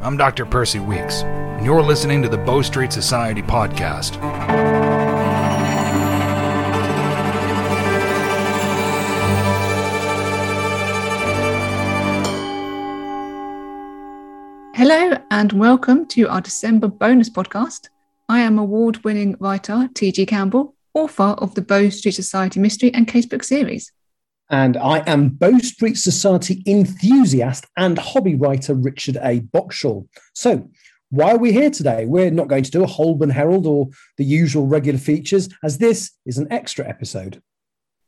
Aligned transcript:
I'm 0.00 0.16
Dr. 0.16 0.46
Percy 0.46 0.78
Weeks, 0.78 1.22
and 1.22 1.66
you're 1.66 1.82
listening 1.82 2.22
to 2.22 2.28
the 2.28 2.38
Bow 2.38 2.62
Street 2.62 2.92
Society 2.92 3.42
podcast. 3.42 4.14
Hello, 14.76 15.18
and 15.32 15.52
welcome 15.54 16.06
to 16.06 16.28
our 16.28 16.42
December 16.42 16.86
bonus 16.86 17.28
podcast. 17.28 17.88
I 18.28 18.38
am 18.38 18.56
award 18.56 19.02
winning 19.02 19.34
writer 19.40 19.88
T.G. 19.94 20.26
Campbell, 20.26 20.76
author 20.94 21.34
of 21.38 21.56
the 21.56 21.62
Bow 21.62 21.88
Street 21.88 22.12
Society 22.12 22.60
Mystery 22.60 22.94
and 22.94 23.08
Casebook 23.08 23.44
series. 23.44 23.90
And 24.50 24.78
I 24.78 25.00
am 25.00 25.28
Bow 25.28 25.58
Street 25.58 25.98
Society 25.98 26.62
enthusiast 26.66 27.66
and 27.76 27.98
hobby 27.98 28.34
writer 28.34 28.74
Richard 28.74 29.18
A. 29.22 29.40
Boxshall. 29.40 30.08
So, 30.34 30.70
why 31.10 31.32
are 31.32 31.38
we 31.38 31.52
here 31.52 31.70
today? 31.70 32.06
We're 32.06 32.30
not 32.30 32.48
going 32.48 32.64
to 32.64 32.70
do 32.70 32.82
a 32.82 32.86
Holborn 32.86 33.30
Herald 33.30 33.66
or 33.66 33.88
the 34.16 34.24
usual 34.24 34.66
regular 34.66 34.98
features, 34.98 35.48
as 35.62 35.78
this 35.78 36.12
is 36.24 36.38
an 36.38 36.50
extra 36.50 36.88
episode. 36.88 37.42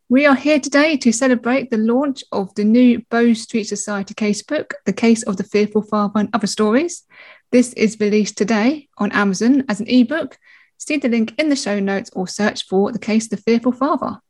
We 0.09 0.27
are 0.27 0.34
here 0.34 0.59
today 0.59 0.97
to 0.98 1.12
celebrate 1.12 1.70
the 1.70 1.77
launch 1.77 2.24
of 2.33 2.55
the 2.55 2.64
new 2.64 3.02
Bow 3.11 3.33
Street 3.34 3.64
Society 3.64 4.14
casebook, 4.14 4.72
The 4.84 4.92
Case 4.92 5.22
of 5.22 5.36
the 5.36 5.45
Fearful 5.45 5.83
Father 5.83 6.20
and 6.20 6.30
Other 6.33 6.47
Stories. 6.47 7.05
This 7.52 7.72
is 7.75 8.00
released 8.00 8.36
today 8.36 8.88
on 8.98 9.12
Amazon 9.12 9.64
as 9.69 9.80
an 9.80 9.88
ebook. 9.88 10.38
See 10.78 10.97
the 10.97 11.09
link 11.09 11.34
in 11.38 11.48
the 11.50 11.56
show 11.56 11.78
notes 11.80 12.11
or 12.14 12.27
search 12.27 12.66
for 12.66 12.92
The 12.92 12.98
Case 12.98 13.27
of 13.27 13.30
the 13.30 13.36
Fearful 13.36 13.72
Father. 13.72 14.20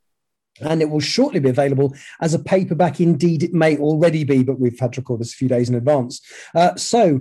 And 0.60 0.82
it 0.82 0.90
will 0.90 1.00
shortly 1.00 1.40
be 1.40 1.48
available 1.48 1.94
as 2.20 2.34
a 2.34 2.38
paperback. 2.38 3.00
Indeed, 3.00 3.42
it 3.42 3.54
may 3.54 3.76
already 3.78 4.24
be, 4.24 4.42
but 4.42 4.60
we've 4.60 4.78
had 4.78 4.92
to 4.94 5.00
record 5.00 5.20
this 5.20 5.32
a 5.32 5.36
few 5.36 5.48
days 5.48 5.68
in 5.68 5.74
advance. 5.74 6.20
Uh, 6.54 6.74
so, 6.76 7.20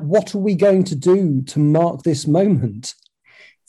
what 0.00 0.34
are 0.34 0.38
we 0.38 0.54
going 0.54 0.84
to 0.84 0.94
do 0.94 1.42
to 1.42 1.58
mark 1.58 2.02
this 2.02 2.26
moment? 2.26 2.94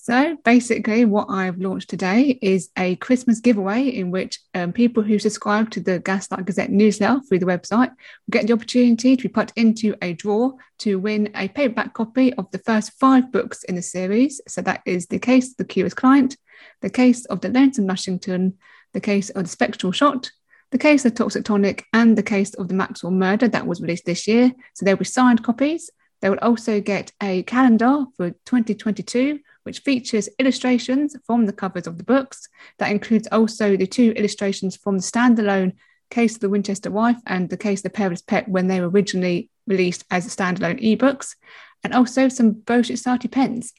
So 0.01 0.37
basically, 0.43 1.05
what 1.05 1.27
I've 1.29 1.59
launched 1.59 1.89
today 1.89 2.39
is 2.41 2.69
a 2.75 2.95
Christmas 2.95 3.41
giveaway 3.41 3.89
in 3.89 4.09
which 4.09 4.39
um, 4.55 4.73
people 4.73 5.03
who 5.03 5.19
subscribe 5.19 5.69
to 5.71 5.81
the 5.81 5.99
Gaslight 5.99 6.45
Gazette 6.45 6.71
newsletter 6.71 7.19
through 7.27 7.37
the 7.37 7.45
website 7.45 7.89
will 7.89 8.31
get 8.31 8.47
the 8.47 8.53
opportunity 8.53 9.15
to 9.15 9.23
be 9.23 9.29
put 9.29 9.51
into 9.55 9.95
a 10.01 10.13
draw 10.13 10.53
to 10.79 10.97
win 10.97 11.29
a 11.35 11.49
paperback 11.49 11.93
copy 11.93 12.33
of 12.33 12.49
the 12.49 12.57
first 12.57 12.93
five 12.93 13.31
books 13.31 13.63
in 13.65 13.75
the 13.75 13.83
series. 13.83 14.41
So 14.47 14.63
that 14.63 14.81
is 14.85 15.05
The 15.05 15.19
Case 15.19 15.51
of 15.51 15.57
the 15.57 15.65
Curious 15.65 15.93
Client, 15.93 16.37
The 16.81 16.89
Case 16.89 17.25
of 17.25 17.41
the 17.41 17.49
Lonesome 17.49 17.85
Lushington, 17.85 18.53
The 18.93 19.01
Case 19.01 19.29
of 19.29 19.43
the 19.43 19.49
Spectral 19.49 19.91
Shot, 19.91 20.31
the 20.71 20.77
case 20.77 21.05
of 21.05 21.15
Toxic 21.15 21.45
Tonic, 21.45 21.85
and 21.93 22.17
the 22.17 22.23
case 22.23 22.53
of 22.55 22.67
the 22.67 22.73
Maxwell 22.73 23.11
murder 23.11 23.47
that 23.47 23.67
was 23.67 23.81
released 23.81 24.05
this 24.05 24.27
year. 24.27 24.51
So 24.73 24.85
they'll 24.85 24.95
be 24.95 25.05
signed 25.05 25.43
copies. 25.43 25.89
They 26.21 26.29
will 26.29 26.39
also 26.39 26.81
get 26.81 27.11
a 27.21 27.43
calendar 27.43 28.05
for 28.17 28.31
2022 28.31 29.39
which 29.63 29.79
features 29.79 30.29
illustrations 30.39 31.15
from 31.27 31.45
the 31.45 31.53
covers 31.53 31.85
of 31.85 31.97
the 31.97 32.03
books. 32.03 32.47
That 32.79 32.91
includes 32.91 33.27
also 33.31 33.77
the 33.77 33.85
two 33.85 34.11
illustrations 34.13 34.75
from 34.75 34.97
the 34.97 35.03
standalone 35.03 35.73
Case 36.09 36.33
of 36.33 36.41
the 36.41 36.49
Winchester 36.49 36.89
Wife 36.89 37.17
and 37.27 37.49
the 37.49 37.57
Case 37.57 37.79
of 37.79 37.83
the 37.83 37.89
Paris 37.91 38.23
Pet 38.23 38.47
when 38.47 38.67
they 38.67 38.81
were 38.81 38.89
originally 38.89 39.51
released 39.67 40.05
as 40.09 40.25
standalone 40.35 40.81
ebooks, 40.81 41.35
and 41.83 41.93
also 41.93 42.29
some 42.29 42.51
Bow 42.51 42.81
Society 42.81 43.27
pens. 43.27 43.73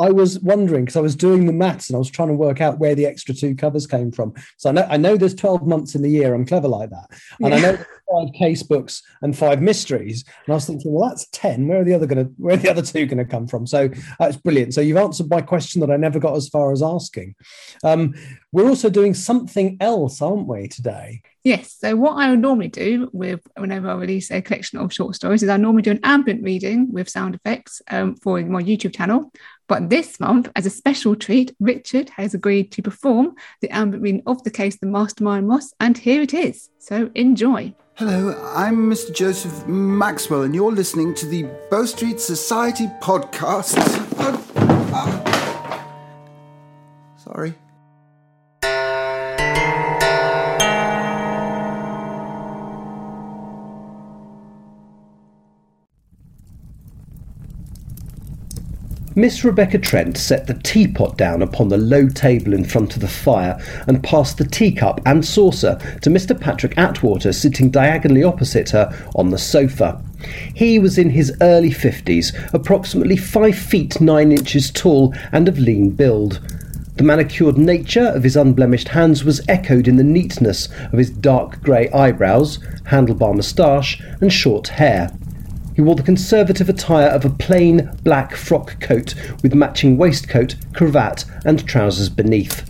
I 0.00 0.10
was 0.10 0.38
wondering 0.40 0.84
because 0.84 0.96
I 0.96 1.00
was 1.00 1.16
doing 1.16 1.46
the 1.46 1.52
maths 1.52 1.88
and 1.88 1.96
I 1.96 1.98
was 1.98 2.10
trying 2.10 2.28
to 2.28 2.34
work 2.34 2.60
out 2.60 2.78
where 2.78 2.94
the 2.94 3.06
extra 3.06 3.34
two 3.34 3.54
covers 3.54 3.86
came 3.86 4.12
from. 4.12 4.34
So 4.56 4.70
I 4.70 4.72
know 4.72 4.86
I 4.88 4.96
know 4.96 5.16
there's 5.16 5.34
12 5.34 5.66
months 5.66 5.94
in 5.94 6.02
the 6.02 6.10
year. 6.10 6.34
I'm 6.34 6.46
clever 6.46 6.68
like 6.68 6.90
that. 6.90 7.10
And 7.40 7.50
yeah. 7.50 7.56
I 7.56 7.60
know 7.60 7.78
five 8.10 8.32
case 8.32 8.62
books 8.62 9.02
and 9.22 9.36
five 9.36 9.60
mysteries. 9.62 10.24
And 10.46 10.52
I 10.52 10.56
was 10.56 10.66
thinking, 10.66 10.92
well, 10.92 11.08
that's 11.08 11.26
10. 11.32 11.66
Where 11.68 11.80
are 11.80 11.84
the 11.84 11.94
other 11.94 12.06
gonna 12.06 12.24
where 12.36 12.54
are 12.54 12.58
the 12.58 12.70
other 12.70 12.82
two 12.82 13.06
gonna 13.06 13.24
come 13.24 13.46
from? 13.46 13.66
So 13.66 13.88
that's 14.18 14.36
brilliant. 14.36 14.74
So 14.74 14.80
you've 14.80 14.96
answered 14.96 15.30
my 15.30 15.40
question 15.40 15.80
that 15.80 15.90
I 15.90 15.96
never 15.96 16.18
got 16.18 16.36
as 16.36 16.48
far 16.48 16.72
as 16.72 16.82
asking. 16.82 17.34
Um, 17.84 18.14
we're 18.52 18.68
also 18.68 18.88
doing 18.88 19.14
something 19.14 19.76
else, 19.80 20.22
aren't 20.22 20.46
we, 20.46 20.68
today? 20.68 21.22
Yes. 21.44 21.76
So 21.78 21.96
what 21.96 22.16
I 22.16 22.30
would 22.30 22.40
normally 22.40 22.68
do 22.68 23.08
with 23.12 23.40
whenever 23.56 23.88
I 23.88 23.94
release 23.94 24.30
a 24.30 24.42
collection 24.42 24.78
of 24.78 24.92
short 24.92 25.14
stories 25.14 25.42
is 25.42 25.48
I 25.48 25.56
normally 25.56 25.82
do 25.82 25.90
an 25.90 26.00
ambient 26.02 26.42
reading 26.42 26.92
with 26.92 27.08
sound 27.08 27.34
effects 27.34 27.80
um, 27.90 28.16
for 28.16 28.40
my 28.40 28.62
YouTube 28.62 28.94
channel. 28.94 29.32
But 29.68 29.90
this 29.90 30.18
month, 30.18 30.50
as 30.56 30.64
a 30.64 30.70
special 30.70 31.14
treat, 31.14 31.54
Richard 31.60 32.08
has 32.10 32.32
agreed 32.32 32.72
to 32.72 32.82
perform 32.82 33.34
the 33.60 33.70
ambient 33.70 34.02
reading 34.02 34.22
of 34.26 34.42
the 34.42 34.50
case, 34.50 34.78
The 34.78 34.86
Mastermind 34.86 35.46
Moss, 35.46 35.72
and 35.78 35.96
here 35.96 36.22
it 36.22 36.32
is. 36.32 36.70
So 36.78 37.10
enjoy. 37.14 37.74
Hello, 37.98 38.32
I'm 38.54 38.88
Mr. 38.88 39.12
Joseph 39.12 39.66
Maxwell, 39.66 40.42
and 40.42 40.54
you're 40.54 40.70
listening 40.70 41.16
to 41.16 41.26
the 41.26 41.48
Bow 41.68 41.84
Street 41.84 42.20
Society 42.20 42.86
podcast. 43.02 43.76
Uh, 44.16 44.38
uh, 44.94 45.18
sorry. 47.16 47.54
Miss 59.18 59.42
Rebecca 59.42 59.78
Trent 59.78 60.16
set 60.16 60.46
the 60.46 60.54
teapot 60.54 61.18
down 61.18 61.42
upon 61.42 61.68
the 61.68 61.76
low 61.76 62.08
table 62.08 62.54
in 62.54 62.62
front 62.62 62.94
of 62.94 63.00
the 63.00 63.08
fire 63.08 63.60
and 63.88 64.00
passed 64.00 64.38
the 64.38 64.44
teacup 64.44 65.00
and 65.04 65.26
saucer 65.26 65.76
to 66.02 66.08
Mr. 66.08 66.40
Patrick 66.40 66.78
Atwater 66.78 67.32
sitting 67.32 67.68
diagonally 67.68 68.22
opposite 68.22 68.70
her 68.70 68.96
on 69.16 69.30
the 69.30 69.36
sofa. 69.36 70.00
He 70.54 70.78
was 70.78 70.98
in 70.98 71.10
his 71.10 71.36
early 71.40 71.72
fifties, 71.72 72.32
approximately 72.52 73.16
five 73.16 73.58
feet 73.58 74.00
nine 74.00 74.30
inches 74.30 74.70
tall 74.70 75.12
and 75.32 75.48
of 75.48 75.58
lean 75.58 75.90
build. 75.90 76.40
The 76.94 77.02
manicured 77.02 77.58
nature 77.58 78.06
of 78.06 78.22
his 78.22 78.36
unblemished 78.36 78.90
hands 78.90 79.24
was 79.24 79.44
echoed 79.48 79.88
in 79.88 79.96
the 79.96 80.04
neatness 80.04 80.68
of 80.92 80.98
his 81.00 81.10
dark 81.10 81.60
grey 81.60 81.90
eyebrows, 81.90 82.60
handlebar 82.84 83.34
moustache, 83.34 84.00
and 84.20 84.32
short 84.32 84.68
hair. 84.68 85.10
He 85.78 85.82
wore 85.82 85.94
the 85.94 86.02
conservative 86.02 86.68
attire 86.68 87.06
of 87.06 87.24
a 87.24 87.30
plain 87.30 87.88
black 88.02 88.34
frock 88.34 88.80
coat 88.80 89.14
with 89.44 89.54
matching 89.54 89.96
waistcoat, 89.96 90.56
cravat, 90.72 91.24
and 91.44 91.64
trousers 91.68 92.08
beneath. 92.08 92.68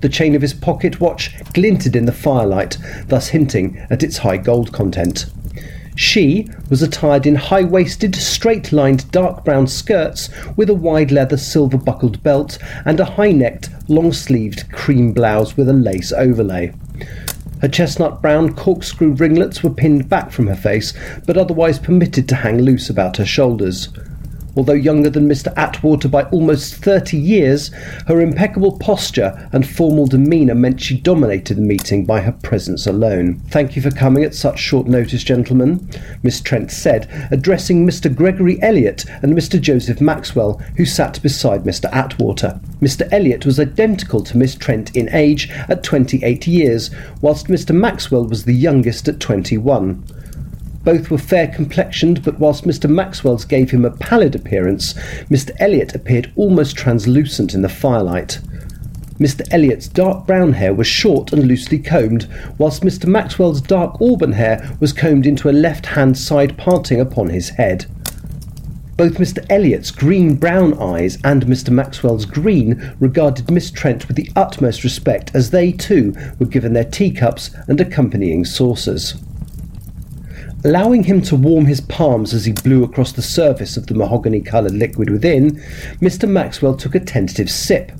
The 0.00 0.08
chain 0.08 0.34
of 0.34 0.42
his 0.42 0.52
pocket 0.52 1.00
watch 1.00 1.32
glinted 1.52 1.94
in 1.94 2.04
the 2.04 2.10
firelight, 2.10 2.78
thus 3.06 3.28
hinting 3.28 3.78
at 3.90 4.02
its 4.02 4.18
high 4.18 4.38
gold 4.38 4.72
content. 4.72 5.26
She 5.94 6.48
was 6.68 6.82
attired 6.82 7.26
in 7.26 7.36
high 7.36 7.62
waisted, 7.62 8.16
straight 8.16 8.72
lined 8.72 9.08
dark 9.12 9.44
brown 9.44 9.68
skirts 9.68 10.28
with 10.56 10.68
a 10.68 10.74
wide 10.74 11.12
leather 11.12 11.36
silver 11.36 11.78
buckled 11.78 12.24
belt 12.24 12.58
and 12.84 12.98
a 12.98 13.04
high 13.04 13.30
necked, 13.30 13.70
long 13.86 14.12
sleeved 14.12 14.68
cream 14.72 15.12
blouse 15.12 15.56
with 15.56 15.68
a 15.68 15.72
lace 15.72 16.10
overlay. 16.10 16.74
Her 17.62 17.68
chestnut 17.68 18.20
brown 18.20 18.56
corkscrew 18.56 19.12
ringlets 19.12 19.62
were 19.62 19.70
pinned 19.70 20.08
back 20.08 20.32
from 20.32 20.48
her 20.48 20.56
face, 20.56 20.92
but 21.26 21.36
otherwise 21.36 21.78
permitted 21.78 22.28
to 22.28 22.34
hang 22.34 22.58
loose 22.58 22.90
about 22.90 23.18
her 23.18 23.24
shoulders. 23.24 23.88
Although 24.56 24.74
younger 24.74 25.08
than 25.08 25.28
Mr. 25.28 25.52
Atwater 25.56 26.08
by 26.08 26.24
almost 26.24 26.74
30 26.74 27.16
years, 27.16 27.70
her 28.06 28.20
impeccable 28.20 28.78
posture 28.78 29.48
and 29.52 29.66
formal 29.66 30.06
demeanour 30.06 30.54
meant 30.54 30.80
she 30.80 30.98
dominated 31.00 31.56
the 31.56 31.62
meeting 31.62 32.04
by 32.04 32.20
her 32.20 32.32
presence 32.32 32.86
alone. 32.86 33.40
Thank 33.48 33.76
you 33.76 33.82
for 33.82 33.90
coming 33.90 34.24
at 34.24 34.34
such 34.34 34.58
short 34.58 34.86
notice, 34.86 35.24
gentlemen, 35.24 35.88
Miss 36.22 36.40
Trent 36.40 36.70
said, 36.70 37.08
addressing 37.30 37.86
Mr. 37.86 38.14
Gregory 38.14 38.60
Elliot 38.62 39.04
and 39.22 39.34
Mr. 39.34 39.60
Joseph 39.60 40.00
Maxwell, 40.00 40.58
who 40.76 40.84
sat 40.84 41.22
beside 41.22 41.64
Mr. 41.64 41.90
Atwater. 41.92 42.60
Mr. 42.80 43.08
Elliot 43.12 43.46
was 43.46 43.58
identical 43.58 44.22
to 44.22 44.36
Miss 44.36 44.54
Trent 44.54 44.94
in 44.94 45.08
age 45.14 45.48
at 45.68 45.82
28 45.82 46.46
years, 46.46 46.90
whilst 47.20 47.46
Mr. 47.46 47.74
Maxwell 47.74 48.26
was 48.26 48.44
the 48.44 48.54
youngest 48.54 49.08
at 49.08 49.20
21. 49.20 50.04
Both 50.84 51.10
were 51.10 51.18
fair 51.18 51.46
complexioned, 51.46 52.24
but 52.24 52.40
whilst 52.40 52.64
Mr. 52.64 52.90
Maxwell's 52.90 53.44
gave 53.44 53.70
him 53.70 53.84
a 53.84 53.90
pallid 53.90 54.34
appearance, 54.34 54.94
Mr. 55.30 55.52
Elliot 55.60 55.94
appeared 55.94 56.32
almost 56.34 56.76
translucent 56.76 57.54
in 57.54 57.62
the 57.62 57.68
firelight. 57.68 58.40
Mr. 59.18 59.46
Elliot's 59.52 59.86
dark 59.86 60.26
brown 60.26 60.54
hair 60.54 60.74
was 60.74 60.88
short 60.88 61.32
and 61.32 61.46
loosely 61.46 61.78
combed, 61.78 62.26
whilst 62.58 62.82
Mr. 62.82 63.06
Maxwell's 63.06 63.60
dark 63.60 64.00
auburn 64.00 64.32
hair 64.32 64.76
was 64.80 64.92
combed 64.92 65.26
into 65.26 65.48
a 65.48 65.52
left 65.52 65.86
hand 65.86 66.18
side 66.18 66.58
parting 66.58 67.00
upon 67.00 67.28
his 67.28 67.50
head. 67.50 67.86
Both 68.96 69.18
Mr. 69.18 69.44
Elliot's 69.48 69.92
green 69.92 70.34
brown 70.34 70.74
eyes 70.80 71.18
and 71.22 71.46
Mr. 71.46 71.70
Maxwell's 71.70 72.24
green 72.24 72.94
regarded 72.98 73.50
Miss 73.50 73.70
Trent 73.70 74.08
with 74.08 74.16
the 74.16 74.30
utmost 74.34 74.82
respect 74.82 75.30
as 75.34 75.50
they 75.50 75.70
too 75.70 76.14
were 76.40 76.46
given 76.46 76.72
their 76.72 76.84
teacups 76.84 77.50
and 77.68 77.80
accompanying 77.80 78.44
saucers. 78.44 79.14
Allowing 80.64 81.02
him 81.02 81.20
to 81.22 81.34
warm 81.34 81.66
his 81.66 81.80
palms 81.80 82.32
as 82.32 82.44
he 82.44 82.52
blew 82.52 82.84
across 82.84 83.10
the 83.10 83.22
surface 83.22 83.76
of 83.76 83.88
the 83.88 83.94
mahogany 83.94 84.40
coloured 84.40 84.74
liquid 84.74 85.10
within, 85.10 85.56
Mr. 86.00 86.28
Maxwell 86.28 86.76
took 86.76 86.94
a 86.94 87.00
tentative 87.00 87.50
sip. 87.50 87.90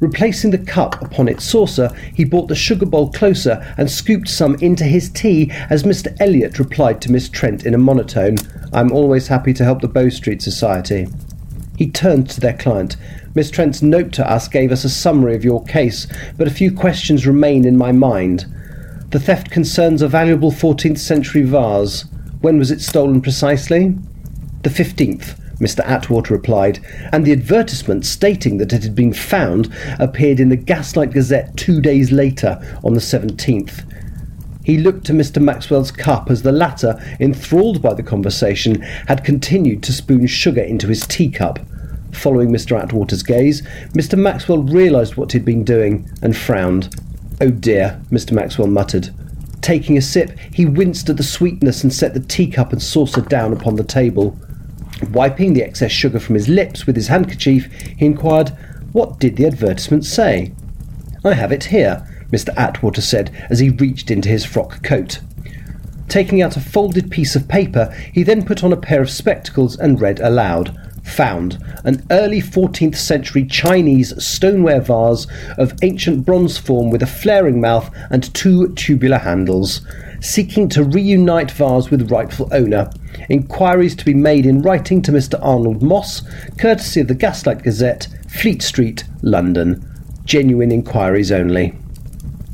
Replacing 0.00 0.52
the 0.52 0.58
cup 0.58 1.00
upon 1.02 1.28
its 1.28 1.44
saucer, 1.44 1.94
he 2.14 2.24
brought 2.24 2.48
the 2.48 2.54
sugar 2.54 2.86
bowl 2.86 3.12
closer 3.12 3.62
and 3.76 3.90
scooped 3.90 4.28
some 4.28 4.54
into 4.56 4.84
his 4.84 5.10
tea 5.10 5.52
as 5.68 5.84
Mr. 5.84 6.16
Elliot 6.18 6.58
replied 6.58 7.02
to 7.02 7.12
Miss 7.12 7.28
Trent 7.28 7.66
in 7.66 7.74
a 7.74 7.78
monotone, 7.78 8.36
I'm 8.72 8.90
always 8.90 9.28
happy 9.28 9.52
to 9.52 9.64
help 9.64 9.82
the 9.82 9.86
Bow 9.86 10.08
Street 10.08 10.40
Society. 10.40 11.08
He 11.76 11.90
turned 11.90 12.30
to 12.30 12.40
their 12.40 12.56
client. 12.56 12.96
Miss 13.34 13.50
Trent's 13.50 13.82
note 13.82 14.12
to 14.14 14.28
us 14.28 14.48
gave 14.48 14.72
us 14.72 14.84
a 14.84 14.88
summary 14.88 15.36
of 15.36 15.44
your 15.44 15.62
case, 15.64 16.06
but 16.38 16.48
a 16.48 16.50
few 16.50 16.72
questions 16.72 17.26
remain 17.26 17.66
in 17.66 17.76
my 17.76 17.92
mind. 17.92 18.46
The 19.12 19.20
theft 19.20 19.50
concerns 19.50 20.00
a 20.00 20.08
valuable 20.08 20.50
14th 20.50 20.96
century 20.96 21.42
vase. 21.42 22.06
When 22.40 22.56
was 22.56 22.70
it 22.70 22.80
stolen 22.80 23.20
precisely? 23.20 23.94
The 24.62 24.70
15th. 24.70 25.38
Mr. 25.58 25.80
Atwater 25.86 26.32
replied, 26.32 26.78
and 27.12 27.22
the 27.22 27.32
advertisement 27.32 28.06
stating 28.06 28.56
that 28.56 28.72
it 28.72 28.82
had 28.82 28.94
been 28.94 29.12
found 29.12 29.70
appeared 30.00 30.40
in 30.40 30.48
the 30.48 30.56
Gaslight 30.56 31.10
Gazette 31.10 31.54
two 31.58 31.82
days 31.82 32.10
later, 32.10 32.58
on 32.82 32.94
the 32.94 33.00
17th. 33.00 33.84
He 34.64 34.78
looked 34.78 35.04
to 35.08 35.12
Mr. 35.12 35.42
Maxwell's 35.42 35.92
cup 35.92 36.30
as 36.30 36.40
the 36.40 36.50
latter, 36.50 36.98
enthralled 37.20 37.82
by 37.82 37.92
the 37.92 38.02
conversation, 38.02 38.80
had 38.80 39.24
continued 39.24 39.82
to 39.82 39.92
spoon 39.92 40.26
sugar 40.26 40.62
into 40.62 40.88
his 40.88 41.06
teacup. 41.06 41.58
Following 42.12 42.48
Mr. 42.48 42.82
Atwater's 42.82 43.22
gaze, 43.22 43.60
Mr. 43.92 44.18
Maxwell 44.18 44.62
realised 44.62 45.16
what 45.16 45.32
he'd 45.32 45.44
been 45.44 45.64
doing 45.64 46.10
and 46.22 46.34
frowned. 46.34 46.96
Oh 47.40 47.50
dear, 47.50 48.00
Mr. 48.10 48.32
Maxwell 48.32 48.68
muttered. 48.68 49.10
Taking 49.60 49.96
a 49.96 50.02
sip, 50.02 50.38
he 50.52 50.66
winced 50.66 51.08
at 51.08 51.16
the 51.16 51.22
sweetness 51.22 51.82
and 51.82 51.92
set 51.92 52.14
the 52.14 52.20
teacup 52.20 52.72
and 52.72 52.82
saucer 52.82 53.20
down 53.20 53.52
upon 53.52 53.76
the 53.76 53.84
table. 53.84 54.36
Wiping 55.12 55.54
the 55.54 55.62
excess 55.62 55.92
sugar 55.92 56.20
from 56.20 56.34
his 56.34 56.48
lips 56.48 56.86
with 56.86 56.96
his 56.96 57.08
handkerchief, 57.08 57.70
he 57.96 58.06
inquired, 58.06 58.50
What 58.92 59.18
did 59.18 59.36
the 59.36 59.46
advertisement 59.46 60.04
say? 60.04 60.52
I 61.24 61.34
have 61.34 61.52
it 61.52 61.64
here, 61.64 62.06
Mr. 62.32 62.52
Atwater 62.56 63.00
said 63.00 63.30
as 63.50 63.60
he 63.60 63.70
reached 63.70 64.10
into 64.10 64.28
his 64.28 64.44
frock 64.44 64.82
coat. 64.82 65.20
Taking 66.08 66.42
out 66.42 66.56
a 66.56 66.60
folded 66.60 67.10
piece 67.10 67.36
of 67.36 67.48
paper, 67.48 67.94
he 68.12 68.22
then 68.22 68.44
put 68.44 68.62
on 68.62 68.72
a 68.72 68.76
pair 68.76 69.00
of 69.00 69.10
spectacles 69.10 69.78
and 69.78 70.00
read 70.00 70.20
aloud. 70.20 70.76
Found 71.02 71.58
an 71.84 72.06
early 72.10 72.40
14th 72.40 72.96
century 72.96 73.44
Chinese 73.44 74.14
stoneware 74.24 74.80
vase 74.80 75.26
of 75.58 75.74
ancient 75.82 76.24
bronze 76.24 76.58
form 76.58 76.90
with 76.90 77.02
a 77.02 77.06
flaring 77.06 77.60
mouth 77.60 77.94
and 78.10 78.32
two 78.34 78.72
tubular 78.74 79.18
handles 79.18 79.82
seeking 80.22 80.68
to 80.68 80.84
reunite 80.84 81.50
vase 81.50 81.90
with 81.90 82.10
rightful 82.10 82.48
owner. 82.52 82.90
Inquiries 83.28 83.96
to 83.96 84.04
be 84.04 84.14
made 84.14 84.46
in 84.46 84.62
writing 84.62 85.02
to 85.02 85.12
Mr. 85.12 85.38
Arnold 85.42 85.82
Moss, 85.82 86.22
courtesy 86.58 87.00
of 87.00 87.08
the 87.08 87.14
Gaslight 87.14 87.62
Gazette, 87.62 88.08
Fleet 88.28 88.62
Street, 88.62 89.04
London. 89.20 89.84
Genuine 90.24 90.70
inquiries 90.70 91.32
only. 91.32 91.74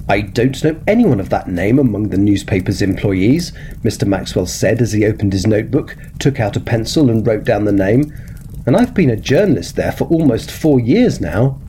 I 0.09 0.23
don't 0.23 0.65
know 0.65 0.81
anyone 0.87 1.21
of 1.21 1.29
that 1.29 1.49
name 1.49 1.79
among 1.79 2.09
the 2.09 2.17
newspaper's 2.17 2.81
employees, 2.81 3.53
Mr. 3.85 4.07
Maxwell 4.07 4.47
said 4.47 4.81
as 4.81 4.93
he 4.93 5.05
opened 5.05 5.35
his 5.35 5.47
notebook, 5.47 5.97
took 6.19 6.41
out 6.41 6.57
a 6.57 6.61
pencil, 6.61 7.11
and 7.11 7.27
wrote 7.27 7.45
down 7.45 7.67
the 7.67 7.73
name. 7.73 8.11
And 8.69 8.77
I've 8.77 8.95
been 8.95 9.11
a 9.11 9.17
journalist 9.17 9.75
there 9.75 9.91
for 9.91 10.05
almost 10.05 10.53
four 10.53 10.79
years 10.79 11.21
now. 11.21 11.61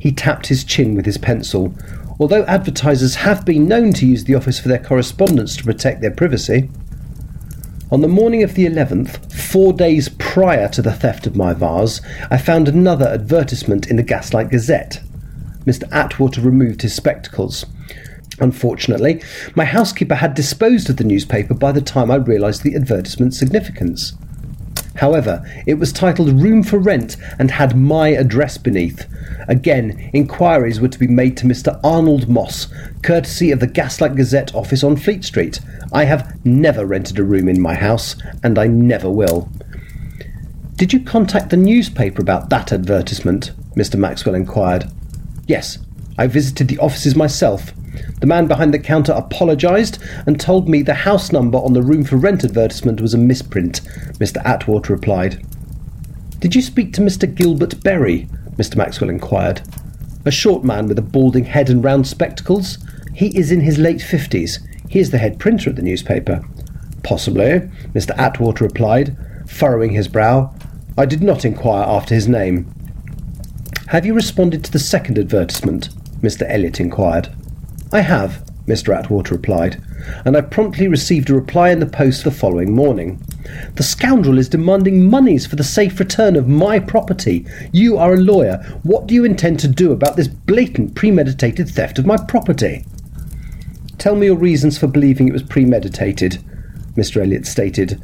He 0.00 0.10
tapped 0.10 0.48
his 0.48 0.64
chin 0.64 0.96
with 0.96 1.06
his 1.06 1.18
pencil 1.18 1.72
although 2.18 2.44
advertisers 2.44 3.16
have 3.16 3.44
been 3.44 3.68
known 3.68 3.92
to 3.92 4.06
use 4.06 4.24
the 4.24 4.34
office 4.34 4.58
for 4.58 4.68
their 4.68 4.82
correspondence 4.82 5.56
to 5.56 5.64
protect 5.64 6.00
their 6.00 6.10
privacy. 6.10 6.70
On 7.90 8.00
the 8.00 8.08
morning 8.08 8.42
of 8.42 8.54
the 8.54 8.66
11th, 8.66 9.32
four 9.32 9.72
days 9.72 10.08
prior 10.08 10.68
to 10.68 10.82
the 10.82 10.92
theft 10.92 11.26
of 11.26 11.36
my 11.36 11.52
vase, 11.52 12.00
I 12.30 12.38
found 12.38 12.68
another 12.68 13.06
advertisement 13.06 13.88
in 13.88 13.96
the 13.96 14.02
Gaslight 14.02 14.50
Gazette. 14.50 15.00
Mr. 15.64 15.84
Atwater 15.92 16.40
removed 16.40 16.82
his 16.82 16.94
spectacles. 16.94 17.66
Unfortunately, 18.40 19.22
my 19.54 19.64
housekeeper 19.64 20.16
had 20.16 20.34
disposed 20.34 20.90
of 20.90 20.96
the 20.96 21.04
newspaper 21.04 21.54
by 21.54 21.72
the 21.72 21.80
time 21.80 22.10
I 22.10 22.16
realised 22.16 22.62
the 22.62 22.74
advertisement's 22.74 23.38
significance. 23.38 24.14
However, 24.96 25.44
it 25.66 25.74
was 25.74 25.92
titled 25.92 26.40
Room 26.40 26.62
for 26.62 26.78
Rent 26.78 27.16
and 27.38 27.50
had 27.50 27.76
my 27.76 28.08
address 28.08 28.58
beneath. 28.58 29.06
Again, 29.48 30.10
inquiries 30.12 30.80
were 30.80 30.88
to 30.88 30.98
be 30.98 31.06
made 31.06 31.36
to 31.38 31.46
Mr. 31.46 31.78
Arnold 31.84 32.28
Moss, 32.28 32.68
courtesy 33.02 33.50
of 33.50 33.60
the 33.60 33.66
Gaslight 33.66 34.16
Gazette 34.16 34.54
office 34.54 34.82
on 34.82 34.96
Fleet 34.96 35.24
Street. 35.24 35.60
I 35.92 36.04
have 36.04 36.44
never 36.44 36.84
rented 36.84 37.18
a 37.18 37.24
room 37.24 37.48
in 37.48 37.60
my 37.60 37.74
house, 37.74 38.16
and 38.42 38.58
I 38.58 38.66
never 38.66 39.10
will. 39.10 39.48
Did 40.76 40.92
you 40.92 41.00
contact 41.00 41.50
the 41.50 41.56
newspaper 41.56 42.20
about 42.20 42.50
that 42.50 42.72
advertisement? 42.72 43.52
Mr. 43.76 43.98
Maxwell 43.98 44.34
inquired. 44.34 44.90
Yes, 45.46 45.78
I 46.18 46.26
visited 46.26 46.68
the 46.68 46.78
offices 46.78 47.14
myself. 47.14 47.72
The 48.20 48.26
man 48.26 48.46
behind 48.46 48.72
the 48.74 48.78
counter 48.78 49.12
apologised 49.12 49.98
and 50.26 50.40
told 50.40 50.68
me 50.68 50.82
the 50.82 50.94
house 50.94 51.32
number 51.32 51.58
on 51.58 51.72
the 51.72 51.82
room 51.82 52.04
for 52.04 52.16
rent 52.16 52.44
advertisement 52.44 53.00
was 53.00 53.14
a 53.14 53.18
misprint, 53.18 53.82
Mr. 54.18 54.44
Atwater 54.44 54.92
replied. 54.92 55.44
Did 56.40 56.54
you 56.54 56.62
speak 56.62 56.92
to 56.94 57.00
Mr. 57.00 57.32
Gilbert 57.32 57.82
Berry? 57.82 58.28
Mr. 58.56 58.76
Maxwell 58.76 59.10
inquired. 59.10 59.62
A 60.24 60.30
short 60.30 60.64
man 60.64 60.86
with 60.88 60.98
a 60.98 61.02
balding 61.02 61.44
head 61.44 61.70
and 61.70 61.82
round 61.82 62.06
spectacles. 62.06 62.78
He 63.14 63.36
is 63.38 63.52
in 63.52 63.60
his 63.60 63.78
late 63.78 64.02
fifties. 64.02 64.60
He 64.88 64.98
is 64.98 65.10
the 65.10 65.18
head 65.18 65.38
printer 65.38 65.70
at 65.70 65.76
the 65.76 65.82
newspaper. 65.82 66.44
Possibly, 67.02 67.60
Mr. 67.94 68.16
Atwater 68.18 68.64
replied, 68.64 69.16
furrowing 69.46 69.92
his 69.92 70.08
brow. 70.08 70.54
I 70.98 71.06
did 71.06 71.22
not 71.22 71.44
inquire 71.44 71.84
after 71.84 72.14
his 72.14 72.28
name. 72.28 72.72
Have 73.88 74.04
you 74.04 74.14
responded 74.14 74.64
to 74.64 74.72
the 74.72 74.78
second 74.78 75.18
advertisement? 75.18 75.90
Mr. 76.20 76.44
Elliot 76.50 76.80
inquired. 76.80 77.28
I 77.92 78.00
have, 78.00 78.44
Mr. 78.66 78.96
Atwater 78.96 79.34
replied, 79.36 79.80
and 80.24 80.36
I 80.36 80.40
promptly 80.40 80.88
received 80.88 81.30
a 81.30 81.34
reply 81.34 81.70
in 81.70 81.78
the 81.78 81.86
post 81.86 82.24
the 82.24 82.32
following 82.32 82.74
morning. 82.74 83.22
The 83.76 83.84
scoundrel 83.84 84.38
is 84.38 84.48
demanding 84.48 85.08
monies 85.08 85.46
for 85.46 85.54
the 85.54 85.62
safe 85.62 86.00
return 86.00 86.34
of 86.34 86.48
my 86.48 86.80
property. 86.80 87.46
You 87.72 87.96
are 87.96 88.14
a 88.14 88.20
lawyer. 88.20 88.56
What 88.82 89.06
do 89.06 89.14
you 89.14 89.24
intend 89.24 89.60
to 89.60 89.68
do 89.68 89.92
about 89.92 90.16
this 90.16 90.26
blatant 90.26 90.96
premeditated 90.96 91.68
theft 91.68 91.98
of 91.98 92.06
my 92.06 92.16
property? 92.16 92.84
Tell 93.98 94.16
me 94.16 94.26
your 94.26 94.36
reasons 94.36 94.78
for 94.78 94.88
believing 94.88 95.28
it 95.28 95.32
was 95.32 95.44
premeditated, 95.44 96.42
Mr. 96.96 97.22
Elliot 97.22 97.46
stated, 97.46 98.02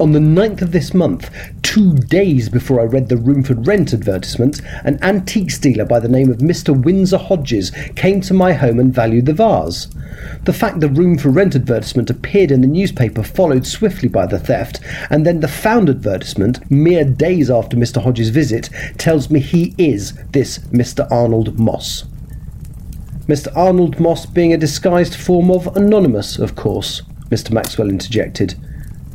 on 0.00 0.12
the 0.12 0.18
9th 0.20 0.62
of 0.62 0.70
this 0.70 0.94
month, 0.94 1.28
two 1.62 1.92
days 1.92 2.48
before 2.48 2.80
I 2.80 2.84
read 2.84 3.08
the 3.08 3.16
room 3.16 3.42
for 3.42 3.54
rent 3.54 3.92
advertisement, 3.92 4.60
an 4.84 4.98
antiques 5.02 5.58
dealer 5.58 5.84
by 5.84 5.98
the 5.98 6.08
name 6.08 6.30
of 6.30 6.38
Mr. 6.38 6.80
Windsor 6.80 7.18
Hodges 7.18 7.72
came 7.96 8.20
to 8.20 8.34
my 8.34 8.52
home 8.52 8.78
and 8.78 8.94
valued 8.94 9.26
the 9.26 9.32
vase. 9.32 9.88
The 10.44 10.52
fact 10.52 10.78
the 10.78 10.88
room 10.88 11.18
for 11.18 11.30
rent 11.30 11.56
advertisement 11.56 12.10
appeared 12.10 12.52
in 12.52 12.60
the 12.60 12.68
newspaper 12.68 13.24
followed 13.24 13.66
swiftly 13.66 14.08
by 14.08 14.26
the 14.26 14.38
theft, 14.38 14.80
and 15.10 15.26
then 15.26 15.40
the 15.40 15.48
found 15.48 15.90
advertisement, 15.90 16.70
mere 16.70 17.04
days 17.04 17.50
after 17.50 17.76
Mr. 17.76 18.00
Hodges' 18.00 18.28
visit, 18.28 18.70
tells 18.98 19.30
me 19.30 19.40
he 19.40 19.74
is 19.78 20.14
this 20.30 20.58
Mr. 20.70 21.10
Arnold 21.10 21.58
Moss. 21.58 22.04
Mr. 23.26 23.54
Arnold 23.56 23.98
Moss 23.98 24.26
being 24.26 24.52
a 24.52 24.56
disguised 24.56 25.16
form 25.16 25.50
of 25.50 25.76
Anonymous, 25.76 26.38
of 26.38 26.54
course, 26.54 27.02
Mr. 27.30 27.50
Maxwell 27.50 27.90
interjected. 27.90 28.54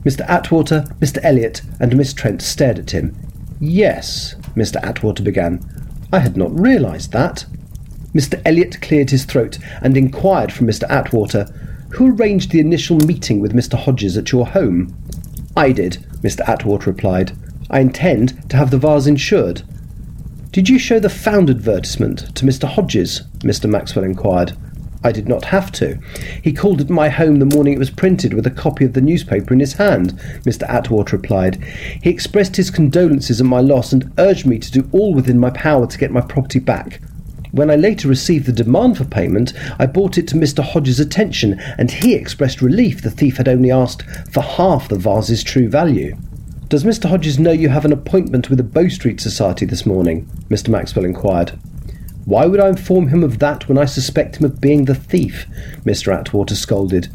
Mr. 0.03 0.27
Atwater, 0.29 0.85
Mr. 0.99 1.19
Elliot, 1.23 1.61
and 1.79 1.95
Miss 1.95 2.13
Trent 2.13 2.41
stared 2.41 2.79
at 2.79 2.91
him. 2.91 3.15
Yes, 3.59 4.35
Mr. 4.55 4.83
Atwater 4.83 5.23
began. 5.23 5.63
I 6.11 6.19
had 6.19 6.35
not 6.35 6.57
realised 6.57 7.11
that. 7.13 7.45
Mr. 8.13 8.41
Elliot 8.45 8.81
cleared 8.81 9.09
his 9.09 9.25
throat 9.25 9.57
and 9.81 9.97
inquired 9.97 10.51
from 10.51 10.67
Mr. 10.67 10.89
Atwater, 10.89 11.45
Who 11.91 12.15
arranged 12.15 12.51
the 12.51 12.59
initial 12.59 12.97
meeting 12.97 13.39
with 13.39 13.53
Mr. 13.53 13.77
Hodges 13.77 14.17
at 14.17 14.31
your 14.31 14.47
home? 14.47 14.95
I 15.55 15.71
did, 15.71 16.05
Mr. 16.21 16.47
Atwater 16.47 16.91
replied. 16.91 17.31
I 17.69 17.79
intend 17.79 18.49
to 18.49 18.57
have 18.57 18.71
the 18.71 18.77
vase 18.77 19.07
insured. 19.07 19.63
Did 20.51 20.69
you 20.69 20.77
show 20.77 20.99
the 20.99 21.09
found 21.09 21.49
advertisement 21.49 22.35
to 22.35 22.45
Mr. 22.45 22.67
Hodges? 22.67 23.23
Mr. 23.39 23.69
Maxwell 23.69 24.05
inquired. 24.05 24.55
I 25.03 25.11
did 25.11 25.27
not 25.27 25.45
have 25.45 25.71
to. 25.73 25.99
He 26.41 26.53
called 26.53 26.81
at 26.81 26.89
my 26.89 27.09
home 27.09 27.39
the 27.39 27.45
morning 27.45 27.73
it 27.73 27.79
was 27.79 27.89
printed 27.89 28.33
with 28.33 28.47
a 28.47 28.51
copy 28.51 28.85
of 28.85 28.93
the 28.93 29.01
newspaper 29.01 29.53
in 29.53 29.59
his 29.59 29.73
hand, 29.73 30.13
Mr. 30.43 30.67
Atwater 30.69 31.17
replied. 31.17 31.63
He 32.01 32.09
expressed 32.09 32.55
his 32.55 32.71
condolences 32.71 33.41
at 33.41 33.45
my 33.45 33.59
loss 33.59 33.91
and 33.91 34.11
urged 34.17 34.45
me 34.45 34.59
to 34.59 34.71
do 34.71 34.89
all 34.91 35.13
within 35.13 35.39
my 35.39 35.49
power 35.49 35.87
to 35.87 35.97
get 35.97 36.11
my 36.11 36.21
property 36.21 36.59
back. 36.59 37.01
When 37.51 37.69
I 37.69 37.75
later 37.75 38.07
received 38.07 38.47
the 38.47 38.51
demand 38.51 38.97
for 38.97 39.05
payment, 39.05 39.53
I 39.77 39.85
brought 39.85 40.17
it 40.17 40.27
to 40.29 40.35
Mr. 40.35 40.63
Hodges' 40.63 40.99
attention, 40.99 41.59
and 41.77 41.91
he 41.91 42.15
expressed 42.15 42.63
relief 42.63 43.03
the 43.03 43.11
thief 43.11 43.37
had 43.37 43.47
only 43.47 43.69
asked 43.69 44.01
for 44.31 44.41
half 44.41 44.89
the 44.89 44.97
vase's 44.97 45.43
true 45.43 45.69
value. 45.69 46.17
Does 46.67 46.83
Mr. 46.83 47.07
Hodges 47.07 47.37
know 47.37 47.51
you 47.51 47.69
have 47.69 47.85
an 47.85 47.93
appointment 47.93 48.49
with 48.49 48.57
the 48.57 48.63
Bow 48.63 48.87
Street 48.87 49.21
Society 49.21 49.67
this 49.67 49.85
morning? 49.85 50.27
Mr. 50.49 50.69
Maxwell 50.69 51.05
inquired. 51.05 51.51
Why 52.25 52.45
would 52.45 52.59
I 52.59 52.69
inform 52.69 53.09
him 53.09 53.23
of 53.23 53.39
that 53.39 53.67
when 53.67 53.77
I 53.77 53.85
suspect 53.85 54.37
him 54.37 54.45
of 54.45 54.61
being 54.61 54.85
the 54.85 54.95
thief? 54.95 55.45
Mr. 55.85 56.17
Atwater 56.17 56.55
scolded. 56.55 57.09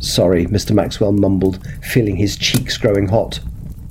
Sorry, 0.00 0.46
Mr. 0.46 0.72
Maxwell 0.72 1.12
mumbled, 1.12 1.58
feeling 1.82 2.16
his 2.16 2.36
cheeks 2.36 2.76
growing 2.76 3.08
hot. 3.08 3.40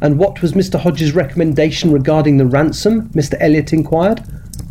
And 0.01 0.17
what 0.17 0.41
was 0.41 0.53
Mr. 0.53 0.79
Hodges' 0.79 1.13
recommendation 1.13 1.91
regarding 1.91 2.37
the 2.37 2.45
ransom? 2.45 3.09
Mr. 3.09 3.35
Elliot 3.39 3.73
inquired. 3.73 4.23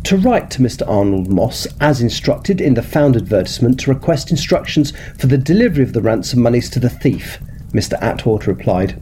to 0.03 0.17
write 0.17 0.49
to 0.49 0.61
Mr. 0.61 0.87
Arnold 0.89 1.29
Moss 1.29 1.67
as 1.79 2.01
instructed 2.01 2.59
in 2.59 2.73
the 2.73 2.81
found 2.81 3.15
advertisement 3.15 3.79
to 3.79 3.93
request 3.93 4.31
instructions 4.31 4.91
for 5.17 5.27
the 5.27 5.37
delivery 5.37 5.83
of 5.83 5.93
the 5.93 6.01
ransom 6.01 6.41
monies 6.41 6.69
to 6.71 6.79
the 6.79 6.89
thief, 6.89 7.39
Mr. 7.71 8.01
Atwater 8.01 8.51
replied. 8.51 8.99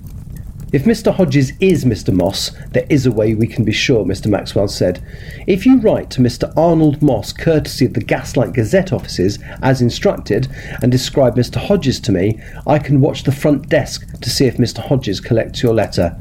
If 0.71 0.83
Mr. 0.83 1.11
Hodges 1.11 1.53
is 1.59 1.83
Mr. 1.83 2.13
Moss, 2.13 2.51
there 2.73 2.85
is 2.89 3.07
a 3.07 3.11
way 3.11 3.33
we 3.33 3.47
can 3.47 3.65
be 3.65 3.71
sure, 3.71 4.05
Mr. 4.05 4.27
Maxwell 4.27 4.67
said. 4.67 5.03
If 5.47 5.65
you 5.65 5.79
write 5.79 6.11
to 6.11 6.21
Mr. 6.21 6.55
Arnold 6.55 7.01
Moss, 7.01 7.33
courtesy 7.33 7.85
of 7.85 7.93
the 7.93 8.03
Gaslight 8.03 8.53
Gazette 8.53 8.93
offices, 8.93 9.39
as 9.63 9.81
instructed, 9.81 10.47
and 10.83 10.91
describe 10.91 11.35
Mr. 11.35 11.55
Hodges 11.55 11.99
to 12.01 12.11
me, 12.11 12.39
I 12.67 12.77
can 12.77 13.01
watch 13.01 13.23
the 13.23 13.31
front 13.31 13.67
desk 13.67 14.05
to 14.21 14.29
see 14.29 14.45
if 14.45 14.57
Mr. 14.57 14.77
Hodges 14.77 15.19
collects 15.19 15.63
your 15.63 15.73
letter. 15.73 16.15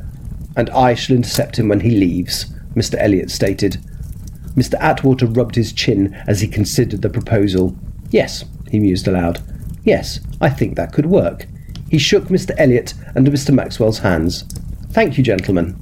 And 0.56 0.70
I 0.70 0.94
shall 0.94 1.16
intercept 1.16 1.58
him 1.58 1.68
when 1.68 1.80
he 1.80 1.90
leaves, 1.90 2.46
Mr. 2.74 2.94
Elliot 2.98 3.30
stated. 3.30 3.74
Mr. 4.54 4.80
Atwater 4.80 5.26
rubbed 5.26 5.56
his 5.56 5.74
chin 5.74 6.14
as 6.26 6.40
he 6.40 6.48
considered 6.48 7.02
the 7.02 7.10
proposal. 7.10 7.76
Yes, 8.10 8.46
he 8.70 8.78
mused 8.78 9.06
aloud. 9.06 9.42
Yes, 9.84 10.20
I 10.40 10.48
think 10.48 10.76
that 10.76 10.94
could 10.94 11.06
work. 11.06 11.46
He 11.90 11.98
shook 11.98 12.24
Mr. 12.24 12.52
Elliot 12.58 12.94
and 13.14 13.26
Mr. 13.26 13.54
Maxwell's 13.54 14.00
hands. 14.00 14.42
Thank 14.90 15.16
you, 15.16 15.24
gentlemen. 15.24 15.76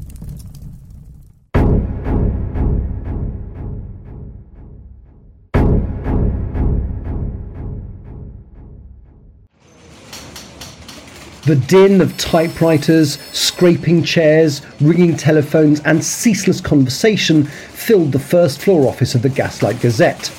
The 11.47 11.55
din 11.55 12.01
of 12.01 12.17
typewriters, 12.19 13.21
scraping 13.31 14.03
chairs, 14.03 14.63
ringing 14.81 15.17
telephones, 15.17 15.79
and 15.81 16.05
ceaseless 16.05 16.61
conversation 16.61 17.45
filled 17.45 18.11
the 18.11 18.19
first 18.19 18.61
floor 18.61 18.89
office 18.89 19.15
of 19.15 19.23
the 19.23 19.29
Gaslight 19.29 19.81
Gazette. 19.81 20.33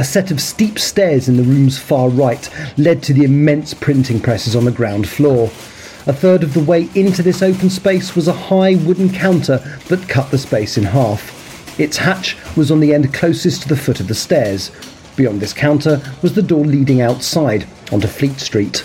A 0.00 0.04
set 0.04 0.30
of 0.30 0.40
steep 0.40 0.78
stairs 0.78 1.28
in 1.28 1.36
the 1.36 1.42
room's 1.42 1.76
far 1.76 2.08
right 2.08 2.48
led 2.76 3.02
to 3.02 3.12
the 3.12 3.24
immense 3.24 3.74
printing 3.74 4.20
presses 4.20 4.54
on 4.54 4.64
the 4.64 4.70
ground 4.70 5.08
floor. 5.08 5.46
A 6.06 6.12
third 6.12 6.44
of 6.44 6.54
the 6.54 6.62
way 6.62 6.88
into 6.94 7.20
this 7.20 7.42
open 7.42 7.68
space 7.68 8.14
was 8.14 8.28
a 8.28 8.32
high 8.32 8.76
wooden 8.76 9.10
counter 9.10 9.58
that 9.88 10.08
cut 10.08 10.30
the 10.30 10.38
space 10.38 10.78
in 10.78 10.84
half. 10.84 11.80
Its 11.80 11.96
hatch 11.96 12.36
was 12.56 12.70
on 12.70 12.78
the 12.78 12.94
end 12.94 13.12
closest 13.12 13.62
to 13.62 13.68
the 13.68 13.76
foot 13.76 13.98
of 13.98 14.06
the 14.06 14.14
stairs. 14.14 14.70
Beyond 15.16 15.40
this 15.40 15.52
counter 15.52 16.00
was 16.22 16.34
the 16.34 16.42
door 16.42 16.64
leading 16.64 17.00
outside 17.00 17.66
onto 17.90 18.06
Fleet 18.06 18.38
Street. 18.38 18.84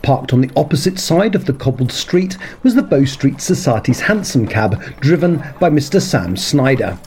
Parked 0.00 0.32
on 0.32 0.40
the 0.40 0.50
opposite 0.56 0.98
side 0.98 1.34
of 1.34 1.44
the 1.44 1.52
cobbled 1.52 1.92
street 1.92 2.38
was 2.62 2.74
the 2.74 2.82
Bow 2.82 3.04
Street 3.04 3.42
Society's 3.42 4.00
hansom 4.00 4.46
cab, 4.46 4.82
driven 5.00 5.36
by 5.60 5.68
Mr. 5.68 6.00
Sam 6.00 6.34
Snyder. 6.34 6.98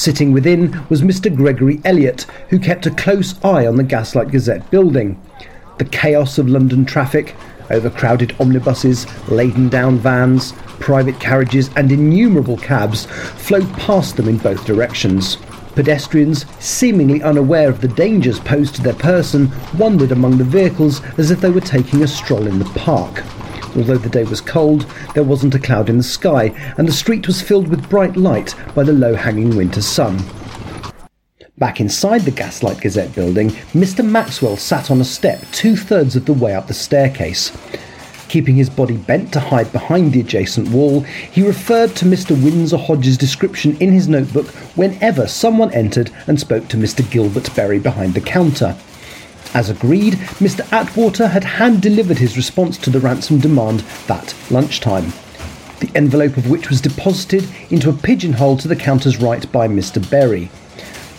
Sitting 0.00 0.32
within 0.32 0.82
was 0.88 1.02
Mr. 1.02 1.30
Gregory 1.30 1.78
Elliot, 1.84 2.22
who 2.48 2.58
kept 2.58 2.86
a 2.86 2.90
close 2.90 3.34
eye 3.44 3.66
on 3.66 3.76
the 3.76 3.82
Gaslight 3.82 4.30
Gazette 4.30 4.70
building. 4.70 5.20
The 5.76 5.84
chaos 5.84 6.38
of 6.38 6.48
London 6.48 6.86
traffic, 6.86 7.36
overcrowded 7.70 8.34
omnibuses, 8.40 9.06
laden 9.28 9.68
down 9.68 9.98
vans, 9.98 10.52
private 10.80 11.20
carriages, 11.20 11.68
and 11.76 11.92
innumerable 11.92 12.56
cabs 12.56 13.04
flowed 13.04 13.70
past 13.74 14.16
them 14.16 14.26
in 14.26 14.38
both 14.38 14.64
directions. 14.64 15.36
Pedestrians, 15.74 16.46
seemingly 16.60 17.22
unaware 17.22 17.68
of 17.68 17.82
the 17.82 17.88
dangers 17.88 18.40
posed 18.40 18.76
to 18.76 18.82
their 18.82 18.94
person, 18.94 19.52
wandered 19.76 20.12
among 20.12 20.38
the 20.38 20.44
vehicles 20.44 21.02
as 21.18 21.30
if 21.30 21.42
they 21.42 21.50
were 21.50 21.60
taking 21.60 22.02
a 22.02 22.08
stroll 22.08 22.46
in 22.46 22.58
the 22.58 22.64
park. 22.74 23.22
Although 23.76 23.98
the 23.98 24.08
day 24.08 24.24
was 24.24 24.40
cold, 24.40 24.86
there 25.14 25.22
wasn't 25.22 25.54
a 25.54 25.58
cloud 25.58 25.88
in 25.88 25.96
the 25.96 26.02
sky, 26.02 26.52
and 26.76 26.88
the 26.88 26.92
street 26.92 27.26
was 27.26 27.42
filled 27.42 27.68
with 27.68 27.88
bright 27.88 28.16
light 28.16 28.54
by 28.74 28.82
the 28.82 28.92
low 28.92 29.14
hanging 29.14 29.56
winter 29.56 29.82
sun. 29.82 30.18
Back 31.58 31.78
inside 31.78 32.22
the 32.22 32.30
Gaslight 32.30 32.80
Gazette 32.80 33.14
building, 33.14 33.50
Mr. 33.74 34.02
Maxwell 34.04 34.56
sat 34.56 34.90
on 34.90 35.00
a 35.00 35.04
step 35.04 35.44
two 35.52 35.76
thirds 35.76 36.16
of 36.16 36.24
the 36.24 36.32
way 36.32 36.54
up 36.54 36.66
the 36.66 36.74
staircase. 36.74 37.52
Keeping 38.28 38.54
his 38.54 38.70
body 38.70 38.96
bent 38.96 39.32
to 39.32 39.40
hide 39.40 39.70
behind 39.72 40.12
the 40.12 40.20
adjacent 40.20 40.68
wall, 40.68 41.00
he 41.00 41.46
referred 41.46 41.94
to 41.96 42.04
Mr. 42.06 42.30
Windsor 42.30 42.78
Hodges' 42.78 43.18
description 43.18 43.76
in 43.78 43.92
his 43.92 44.08
notebook 44.08 44.46
whenever 44.76 45.26
someone 45.26 45.72
entered 45.74 46.10
and 46.26 46.40
spoke 46.40 46.66
to 46.68 46.76
Mr. 46.76 47.08
Gilbert 47.10 47.54
Berry 47.54 47.78
behind 47.78 48.14
the 48.14 48.20
counter. 48.20 48.76
As 49.52 49.68
agreed, 49.68 50.14
Mr. 50.38 50.60
Atwater 50.72 51.26
had 51.26 51.42
hand 51.42 51.82
delivered 51.82 52.18
his 52.18 52.36
response 52.36 52.78
to 52.78 52.90
the 52.90 53.00
ransom 53.00 53.40
demand 53.40 53.80
that 54.06 54.34
lunchtime, 54.48 55.12
the 55.80 55.90
envelope 55.96 56.36
of 56.36 56.48
which 56.48 56.70
was 56.70 56.80
deposited 56.80 57.48
into 57.68 57.90
a 57.90 57.94
pigeonhole 57.94 58.56
to 58.58 58.68
the 58.68 58.76
counter's 58.76 59.20
right 59.20 59.50
by 59.50 59.66
Mr. 59.66 60.08
Berry. 60.08 60.50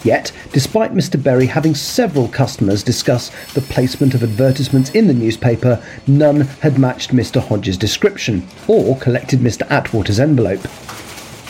Yet, 0.04 0.32
despite 0.54 0.94
Mr. 0.94 1.22
Berry 1.22 1.46
having 1.46 1.76
several 1.76 2.30
customers 2.30 2.84
discuss 2.84 3.32
the 3.54 3.62
placement 3.62 4.14
of 4.14 4.24
advertisements 4.24 4.92
in 4.92 5.08
the 5.08 5.14
newspaper, 5.14 5.84
none 6.08 6.42
had 6.62 6.80
matched 6.80 7.12
Mr. 7.12 7.42
Hodges' 7.42 7.78
description 7.78 8.48
or 8.68 8.98
collected 8.98 9.42
Mr. 9.42 9.70
Atwater's 9.70 10.20
envelope. 10.22 10.62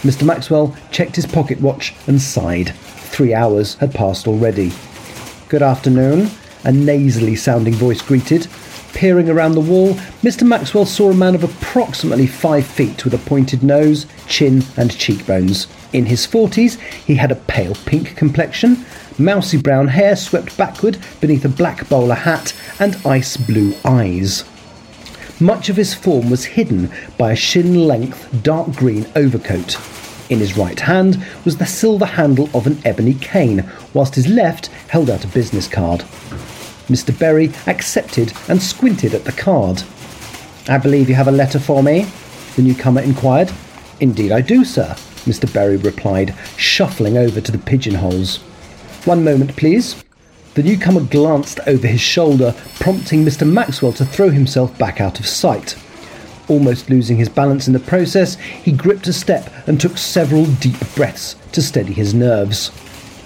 Mr. 0.02 0.24
Maxwell 0.26 0.76
checked 0.90 1.16
his 1.16 1.28
pocket 1.28 1.62
watch 1.62 1.94
and 2.08 2.20
sighed. 2.20 2.74
Three 2.74 3.36
hours 3.36 3.76
had 3.76 3.94
passed 3.94 4.28
already. 4.28 4.74
Good 5.48 5.62
afternoon, 5.62 6.32
a 6.64 6.72
nasally 6.72 7.36
sounding 7.36 7.74
voice 7.74 8.02
greeted. 8.02 8.48
Peering 8.94 9.30
around 9.30 9.54
the 9.54 9.62
wall, 9.62 9.94
Mr. 10.22 10.46
Maxwell 10.46 10.86
saw 10.86 11.12
a 11.12 11.16
man 11.16 11.34
of 11.34 11.44
approximately 11.44 12.28
five 12.28 12.66
feet 12.66 13.04
with 13.04 13.14
a 13.14 13.18
pointed 13.30 13.64
nose, 13.64 14.06
chin, 14.28 14.64
and 14.76 14.98
cheekbones. 14.98 15.68
In 15.94 16.06
his 16.06 16.26
forties, 16.26 16.80
he 16.80 17.16
had 17.16 17.32
a 17.32 17.36
pale 17.36 17.76
pink 17.86 18.16
complexion, 18.16 18.86
mousy 19.18 19.58
brown 19.58 19.88
hair 19.88 20.16
swept 20.16 20.58
backward 20.58 20.98
beneath 21.20 21.46
a 21.46 21.50
black 21.50 21.88
bowler 21.88 22.16
hat, 22.16 22.54
and 22.80 22.98
ice 23.06 23.38
blue 23.38 23.74
eyes. 23.86 24.44
Much 25.40 25.70
of 25.70 25.76
his 25.78 25.94
form 25.94 26.30
was 26.30 26.46
hidden 26.46 26.92
by 27.18 27.32
a 27.32 27.36
shin 27.36 27.88
length 27.88 28.44
dark 28.44 28.72
green 28.76 29.08
overcoat. 29.16 29.78
In 30.30 30.40
his 30.40 30.56
right 30.56 30.80
hand 30.80 31.26
was 31.44 31.58
the 31.58 31.66
silver 31.66 32.06
handle 32.06 32.50
of 32.54 32.68
an 32.68 32.80
ebony 32.86 33.16
cane, 33.16 33.70
whilst 33.94 34.16
his 34.16 34.28
left 34.28 34.68
held 34.88 35.10
out 35.10 35.26
a 35.26 35.28
business 35.28 35.68
card. 35.68 36.06
Mr. 36.92 37.18
Berry 37.18 37.52
accepted 37.68 38.34
and 38.50 38.62
squinted 38.62 39.14
at 39.14 39.24
the 39.24 39.32
card. 39.32 39.84
I 40.68 40.78
believe 40.78 41.08
you 41.08 41.16
have 41.16 41.30
a 41.30 41.32
letter 41.32 41.60
for 41.60 41.82
me? 41.82 42.06
The 42.58 42.62
newcomer 42.62 43.02
inquired. 43.02 43.50
Indeed, 44.02 44.34
I 44.34 44.42
do, 44.42 44.66
sir, 44.66 44.96
Mr. 45.26 45.52
Berry 45.54 45.78
replied, 45.78 46.36
shuffling 46.58 47.18
over 47.18 47.40
to 47.40 47.52
the 47.52 47.58
pigeonholes. 47.58 48.38
One 49.06 49.24
moment, 49.24 49.56
please. 49.56 50.04
The 50.56 50.64
newcomer 50.64 51.00
glanced 51.02 51.62
over 51.66 51.88
his 51.88 52.02
shoulder, 52.02 52.54
prompting 52.82 53.24
Mr. 53.24 53.50
Maxwell 53.50 53.94
to 53.94 54.06
throw 54.06 54.30
himself 54.30 54.78
back 54.78 55.00
out 55.00 55.20
of 55.20 55.26
sight. 55.26 55.78
Almost 56.50 56.90
losing 56.90 57.16
his 57.16 57.30
balance 57.30 57.68
in 57.68 57.74
the 57.74 57.80
process, 57.80 58.36
he 58.36 58.74
gripped 58.74 59.08
a 59.08 59.14
step 59.14 59.50
and 59.66 59.80
took 59.80 59.98
several 59.98 60.46
deep 60.46 60.80
breaths 60.94 61.38
to 61.54 61.62
steady 61.62 61.94
his 61.94 62.14
nerves. 62.14 62.70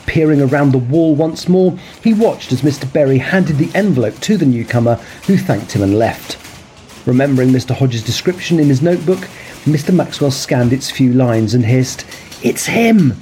Peering 0.06 0.42
around 0.42 0.72
the 0.72 0.78
wall 0.78 1.16
once 1.16 1.50
more, 1.50 1.78
he 2.04 2.14
watched 2.14 2.52
as 2.52 2.62
Mr. 2.62 2.92
Berry 2.92 3.18
handed 3.18 3.58
the 3.58 3.76
envelope 3.76 4.20
to 4.22 4.38
the 4.38 4.46
newcomer, 4.46 4.96
who 5.28 5.38
thanked 5.38 5.72
him 5.72 5.82
and 5.82 5.98
left. 5.98 6.38
Remembering 7.08 7.50
Mr. 7.50 7.76
Hodges' 7.76 8.04
description 8.04 8.60
in 8.60 8.68
his 8.68 8.82
notebook, 8.82 9.28
Mr. 9.66 9.94
Maxwell 9.94 10.32
scanned 10.32 10.74
its 10.74 10.92
few 10.92 11.14
lines 11.14 11.54
and 11.54 11.66
hissed, 11.66 12.06
It's 12.44 12.66
him! 12.66 13.14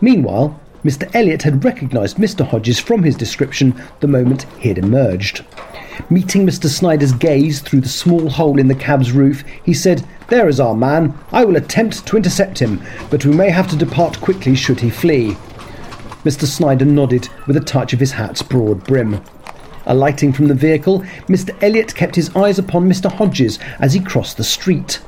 Meanwhile, 0.00 0.58
Mr. 0.84 1.14
Elliot 1.14 1.42
had 1.42 1.64
recognised 1.64 2.16
Mr. 2.16 2.46
Hodges 2.46 2.78
from 2.78 3.02
his 3.02 3.14
description 3.14 3.80
the 4.00 4.08
moment 4.08 4.46
he 4.58 4.68
had 4.68 4.78
emerged. 4.78 5.44
Meeting 6.08 6.46
Mr. 6.46 6.68
Snyder's 6.68 7.12
gaze 7.12 7.60
through 7.60 7.82
the 7.82 7.88
small 7.88 8.30
hole 8.30 8.58
in 8.58 8.68
the 8.68 8.74
cab's 8.74 9.12
roof, 9.12 9.44
he 9.64 9.74
said, 9.74 10.04
There 10.28 10.48
is 10.48 10.58
our 10.58 10.74
man. 10.74 11.12
I 11.32 11.44
will 11.44 11.56
attempt 11.56 12.06
to 12.06 12.16
intercept 12.16 12.58
him, 12.58 12.82
but 13.10 13.24
we 13.26 13.36
may 13.36 13.50
have 13.50 13.68
to 13.70 13.76
depart 13.76 14.20
quickly 14.20 14.54
should 14.54 14.80
he 14.80 14.88
flee. 14.88 15.36
Mr. 16.24 16.44
Snyder 16.44 16.84
nodded 16.84 17.28
with 17.46 17.56
a 17.56 17.60
touch 17.60 17.92
of 17.92 18.00
his 18.00 18.12
hat's 18.12 18.42
broad 18.42 18.84
brim. 18.84 19.22
Alighting 19.86 20.32
from 20.32 20.48
the 20.48 20.54
vehicle, 20.54 21.00
Mr. 21.28 21.56
Elliot 21.62 21.94
kept 21.94 22.14
his 22.14 22.34
eyes 22.36 22.58
upon 22.58 22.88
Mr. 22.88 23.10
Hodges 23.10 23.58
as 23.78 23.94
he 23.94 24.00
crossed 24.00 24.36
the 24.36 24.44
street. 24.44 25.00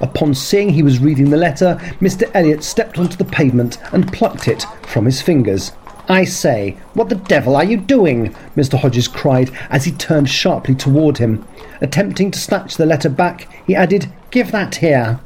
Upon 0.00 0.34
seeing 0.34 0.70
he 0.70 0.82
was 0.82 0.98
reading 0.98 1.30
the 1.30 1.36
letter, 1.36 1.76
Mr. 2.00 2.30
Elliot 2.34 2.62
stepped 2.62 2.98
onto 2.98 3.16
the 3.16 3.24
pavement 3.24 3.78
and 3.92 4.12
plucked 4.12 4.48
it 4.48 4.66
from 4.82 5.06
his 5.06 5.22
fingers. 5.22 5.72
I 6.08 6.24
say, 6.24 6.76
what 6.94 7.08
the 7.08 7.14
devil 7.14 7.56
are 7.56 7.64
you 7.64 7.76
doing? 7.76 8.34
Mr. 8.56 8.78
Hodges 8.78 9.08
cried 9.08 9.50
as 9.70 9.84
he 9.84 9.92
turned 9.92 10.28
sharply 10.28 10.74
toward 10.74 11.18
him. 11.18 11.46
Attempting 11.80 12.30
to 12.30 12.38
snatch 12.38 12.76
the 12.76 12.86
letter 12.86 13.08
back, 13.08 13.48
he 13.66 13.74
added, 13.74 14.10
Give 14.30 14.52
that 14.52 14.76
here. 14.76 15.18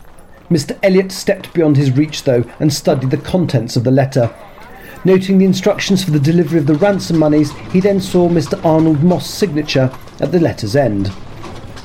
Mr. 0.50 0.78
Elliot 0.82 1.12
stepped 1.12 1.52
beyond 1.52 1.76
his 1.76 1.90
reach, 1.90 2.24
though, 2.24 2.44
and 2.58 2.72
studied 2.72 3.10
the 3.10 3.16
contents 3.16 3.76
of 3.76 3.84
the 3.84 3.90
letter. 3.90 4.34
Noting 5.04 5.38
the 5.38 5.46
instructions 5.46 6.04
for 6.04 6.10
the 6.10 6.20
delivery 6.20 6.58
of 6.58 6.66
the 6.66 6.74
ransom 6.74 7.18
monies, 7.18 7.52
he 7.72 7.80
then 7.80 8.00
saw 8.00 8.28
Mr. 8.28 8.62
Arnold 8.64 9.02
Moss' 9.02 9.30
signature 9.30 9.90
at 10.20 10.30
the 10.30 10.40
letter's 10.40 10.76
end. 10.76 11.08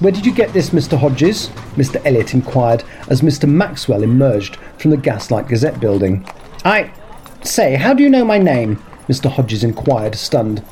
Where 0.02 0.12
did 0.12 0.26
you 0.26 0.34
get 0.34 0.52
this, 0.52 0.72
Mr. 0.72 0.98
Hodges? 0.98 1.48
Mr. 1.78 2.06
Elliot 2.06 2.34
inquired 2.34 2.84
as 3.10 3.22
Mr. 3.22 3.48
Maxwell 3.48 4.04
emerged 4.04 4.58
from 4.78 4.92
the 4.92 4.98
Gaslight 4.98 5.48
Gazette 5.48 5.80
building. 5.80 6.28
I. 6.66 6.92
Say, 7.44 7.76
how 7.76 7.94
do 7.94 8.04
you 8.04 8.10
know 8.10 8.26
my 8.26 8.38
name? 8.38 8.84
Mr. 9.08 9.32
Hodges 9.32 9.64
inquired, 9.64 10.16
stunned. 10.16 10.66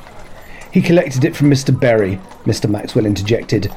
He 0.72 0.82
collected 0.82 1.24
it 1.24 1.38
from 1.38 1.50
Mr. 1.50 1.78
Berry, 1.78 2.20
Mr. 2.44 2.70
Maxwell 2.70 3.06
interjected. 3.06 3.74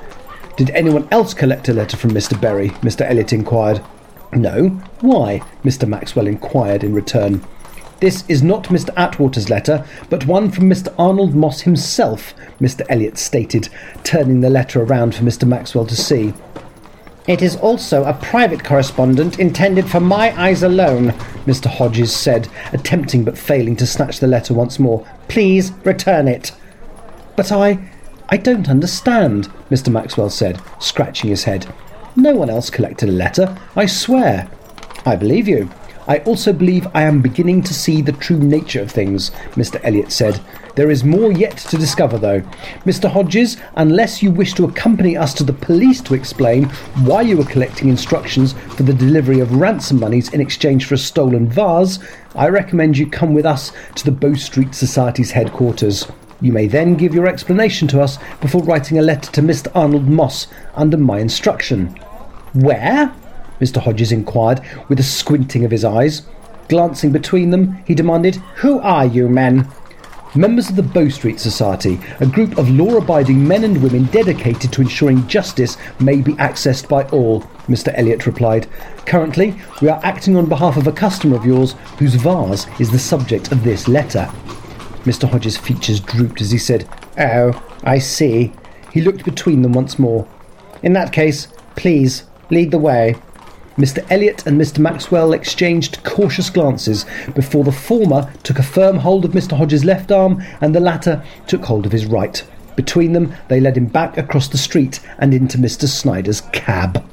Did 0.56 0.70
anyone 0.70 1.06
else 1.12 1.34
collect 1.34 1.68
a 1.68 1.72
letter 1.72 1.96
from 1.96 2.10
Mr. 2.10 2.40
Berry? 2.40 2.70
Mr. 2.80 3.08
Elliot 3.08 3.32
inquired. 3.32 3.84
No. 4.32 4.70
Why? 5.02 5.40
Mr. 5.62 5.86
Maxwell 5.86 6.26
inquired 6.26 6.82
in 6.82 6.92
return. 6.94 7.44
This 7.98 8.24
is 8.28 8.42
not 8.42 8.64
Mr. 8.64 8.90
Atwater's 8.96 9.48
letter, 9.48 9.86
but 10.10 10.26
one 10.26 10.50
from 10.50 10.68
Mr. 10.68 10.94
Arnold 10.98 11.34
Moss 11.34 11.62
himself, 11.62 12.34
Mr. 12.60 12.84
Elliot 12.90 13.16
stated, 13.16 13.70
turning 14.04 14.42
the 14.42 14.50
letter 14.50 14.82
around 14.82 15.14
for 15.14 15.22
Mr. 15.22 15.48
Maxwell 15.48 15.86
to 15.86 15.96
see. 15.96 16.34
It 17.26 17.40
is 17.40 17.56
also 17.56 18.04
a 18.04 18.12
private 18.12 18.62
correspondent 18.62 19.38
intended 19.38 19.88
for 19.88 19.98
my 19.98 20.38
eyes 20.38 20.62
alone, 20.62 21.08
Mr. 21.46 21.66
Hodges 21.66 22.14
said, 22.14 22.48
attempting 22.72 23.24
but 23.24 23.38
failing 23.38 23.76
to 23.76 23.86
snatch 23.86 24.20
the 24.20 24.28
letter 24.28 24.52
once 24.52 24.78
more. 24.78 25.06
Please 25.28 25.72
return 25.84 26.28
it. 26.28 26.52
But 27.34 27.50
I. 27.50 27.78
I 28.28 28.36
don't 28.36 28.68
understand, 28.68 29.48
Mr. 29.70 29.90
Maxwell 29.90 30.30
said, 30.30 30.60
scratching 30.80 31.30
his 31.30 31.44
head. 31.44 31.66
No 32.14 32.34
one 32.34 32.50
else 32.50 32.70
collected 32.70 33.08
a 33.08 33.12
letter, 33.12 33.56
I 33.74 33.86
swear. 33.86 34.50
I 35.04 35.16
believe 35.16 35.48
you. 35.48 35.70
I 36.08 36.18
also 36.18 36.52
believe 36.52 36.86
I 36.94 37.02
am 37.02 37.20
beginning 37.20 37.62
to 37.64 37.74
see 37.74 38.00
the 38.00 38.12
true 38.12 38.38
nature 38.38 38.80
of 38.80 38.90
things, 38.90 39.30
Mr. 39.54 39.80
Elliot 39.82 40.12
said. 40.12 40.40
There 40.76 40.90
is 40.90 41.02
more 41.02 41.32
yet 41.32 41.56
to 41.56 41.76
discover, 41.76 42.18
though. 42.18 42.42
Mr. 42.84 43.10
Hodges, 43.10 43.56
unless 43.76 44.22
you 44.22 44.30
wish 44.30 44.54
to 44.54 44.66
accompany 44.66 45.16
us 45.16 45.34
to 45.34 45.44
the 45.44 45.52
police 45.52 46.00
to 46.02 46.14
explain 46.14 46.64
why 47.04 47.22
you 47.22 47.36
were 47.36 47.44
collecting 47.44 47.88
instructions 47.88 48.52
for 48.52 48.82
the 48.82 48.94
delivery 48.94 49.40
of 49.40 49.56
ransom 49.56 49.98
monies 49.98 50.32
in 50.32 50.40
exchange 50.40 50.84
for 50.84 50.94
a 50.94 50.98
stolen 50.98 51.48
vase, 51.48 51.98
I 52.34 52.48
recommend 52.48 52.98
you 52.98 53.08
come 53.08 53.34
with 53.34 53.46
us 53.46 53.72
to 53.96 54.04
the 54.04 54.12
Bow 54.12 54.34
Street 54.34 54.74
Society's 54.74 55.30
headquarters. 55.32 56.06
You 56.40 56.52
may 56.52 56.66
then 56.66 56.94
give 56.94 57.14
your 57.14 57.26
explanation 57.26 57.88
to 57.88 58.02
us 58.02 58.18
before 58.40 58.62
writing 58.62 58.98
a 58.98 59.02
letter 59.02 59.32
to 59.32 59.40
Mr. 59.40 59.74
Arnold 59.74 60.06
Moss 60.06 60.46
under 60.74 60.98
my 60.98 61.18
instruction. 61.18 61.86
Where? 62.52 63.12
Mr. 63.60 63.78
Hodges 63.80 64.12
inquired, 64.12 64.60
with 64.88 65.00
a 65.00 65.04
squinting 65.04 65.64
of 65.64 65.70
his 65.70 65.84
eyes. 65.84 66.22
Glancing 66.68 67.12
between 67.12 67.50
them, 67.50 67.82
he 67.86 67.94
demanded, 67.94 68.36
Who 68.56 68.80
are 68.80 69.06
you 69.06 69.28
men? 69.28 69.68
Members 70.34 70.68
of 70.68 70.76
the 70.76 70.82
Bow 70.82 71.08
Street 71.08 71.40
Society, 71.40 71.98
a 72.20 72.26
group 72.26 72.58
of 72.58 72.68
law 72.68 72.96
abiding 72.96 73.46
men 73.46 73.64
and 73.64 73.82
women 73.82 74.04
dedicated 74.06 74.70
to 74.72 74.82
ensuring 74.82 75.26
justice 75.26 75.78
may 75.98 76.20
be 76.20 76.34
accessed 76.34 76.88
by 76.88 77.04
all, 77.04 77.40
Mr. 77.68 77.90
Elliot 77.96 78.26
replied. 78.26 78.66
Currently, 79.06 79.58
we 79.80 79.88
are 79.88 80.00
acting 80.04 80.36
on 80.36 80.46
behalf 80.46 80.76
of 80.76 80.86
a 80.86 80.92
customer 80.92 81.36
of 81.36 81.46
yours 81.46 81.72
whose 81.98 82.16
vase 82.16 82.66
is 82.78 82.90
the 82.90 82.98
subject 82.98 83.50
of 83.50 83.64
this 83.64 83.88
letter. 83.88 84.30
Mr. 85.04 85.26
Hodges' 85.26 85.56
features 85.56 86.00
drooped 86.00 86.42
as 86.42 86.50
he 86.50 86.58
said, 86.58 86.86
Oh, 87.18 87.58
I 87.84 87.98
see. 87.98 88.52
He 88.92 89.00
looked 89.00 89.24
between 89.24 89.62
them 89.62 89.72
once 89.72 89.98
more. 89.98 90.28
In 90.82 90.92
that 90.92 91.12
case, 91.12 91.48
please, 91.76 92.24
lead 92.50 92.72
the 92.72 92.78
way. 92.78 93.16
Mr. 93.76 94.04
Elliot 94.10 94.46
and 94.46 94.58
Mr. 94.58 94.78
Maxwell 94.78 95.34
exchanged 95.34 96.02
cautious 96.02 96.48
glances 96.48 97.04
before 97.34 97.62
the 97.62 97.72
former 97.72 98.32
took 98.42 98.58
a 98.58 98.62
firm 98.62 98.96
hold 98.96 99.24
of 99.26 99.32
Mr. 99.32 99.56
Hodges' 99.56 99.84
left 99.84 100.10
arm 100.10 100.42
and 100.62 100.74
the 100.74 100.80
latter 100.80 101.22
took 101.46 101.64
hold 101.64 101.84
of 101.84 101.92
his 101.92 102.06
right. 102.06 102.42
Between 102.74 103.12
them, 103.12 103.34
they 103.48 103.60
led 103.60 103.76
him 103.76 103.86
back 103.86 104.16
across 104.16 104.48
the 104.48 104.56
street 104.56 105.00
and 105.18 105.34
into 105.34 105.58
Mr. 105.58 105.86
Snyder's 105.86 106.40
cab. 106.52 107.04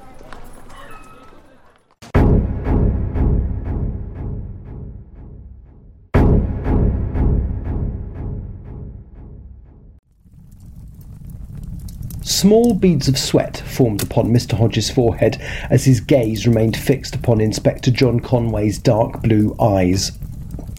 Small 12.44 12.74
beads 12.74 13.08
of 13.08 13.18
sweat 13.18 13.56
formed 13.56 14.04
upon 14.04 14.28
Mr. 14.28 14.58
Hodges' 14.58 14.90
forehead 14.90 15.42
as 15.70 15.86
his 15.86 16.02
gaze 16.02 16.46
remained 16.46 16.76
fixed 16.76 17.16
upon 17.16 17.40
Inspector 17.40 17.90
John 17.92 18.20
Conway's 18.20 18.78
dark 18.78 19.22
blue 19.22 19.56
eyes. 19.62 20.12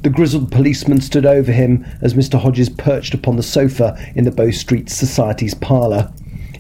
The 0.03 0.11
grizzled 0.11 0.53
policeman 0.53 1.01
stood 1.01 1.25
over 1.25 1.53
him 1.53 1.87
as 2.03 2.13
Mr. 2.13 2.39
Hodges 2.39 2.69
perched 2.69 3.15
upon 3.15 3.37
the 3.37 3.43
sofa 3.43 3.97
in 4.15 4.25
the 4.25 4.31
Bow 4.31 4.51
Street 4.51 4.91
Society's 4.91 5.55
parlour. 5.55 6.13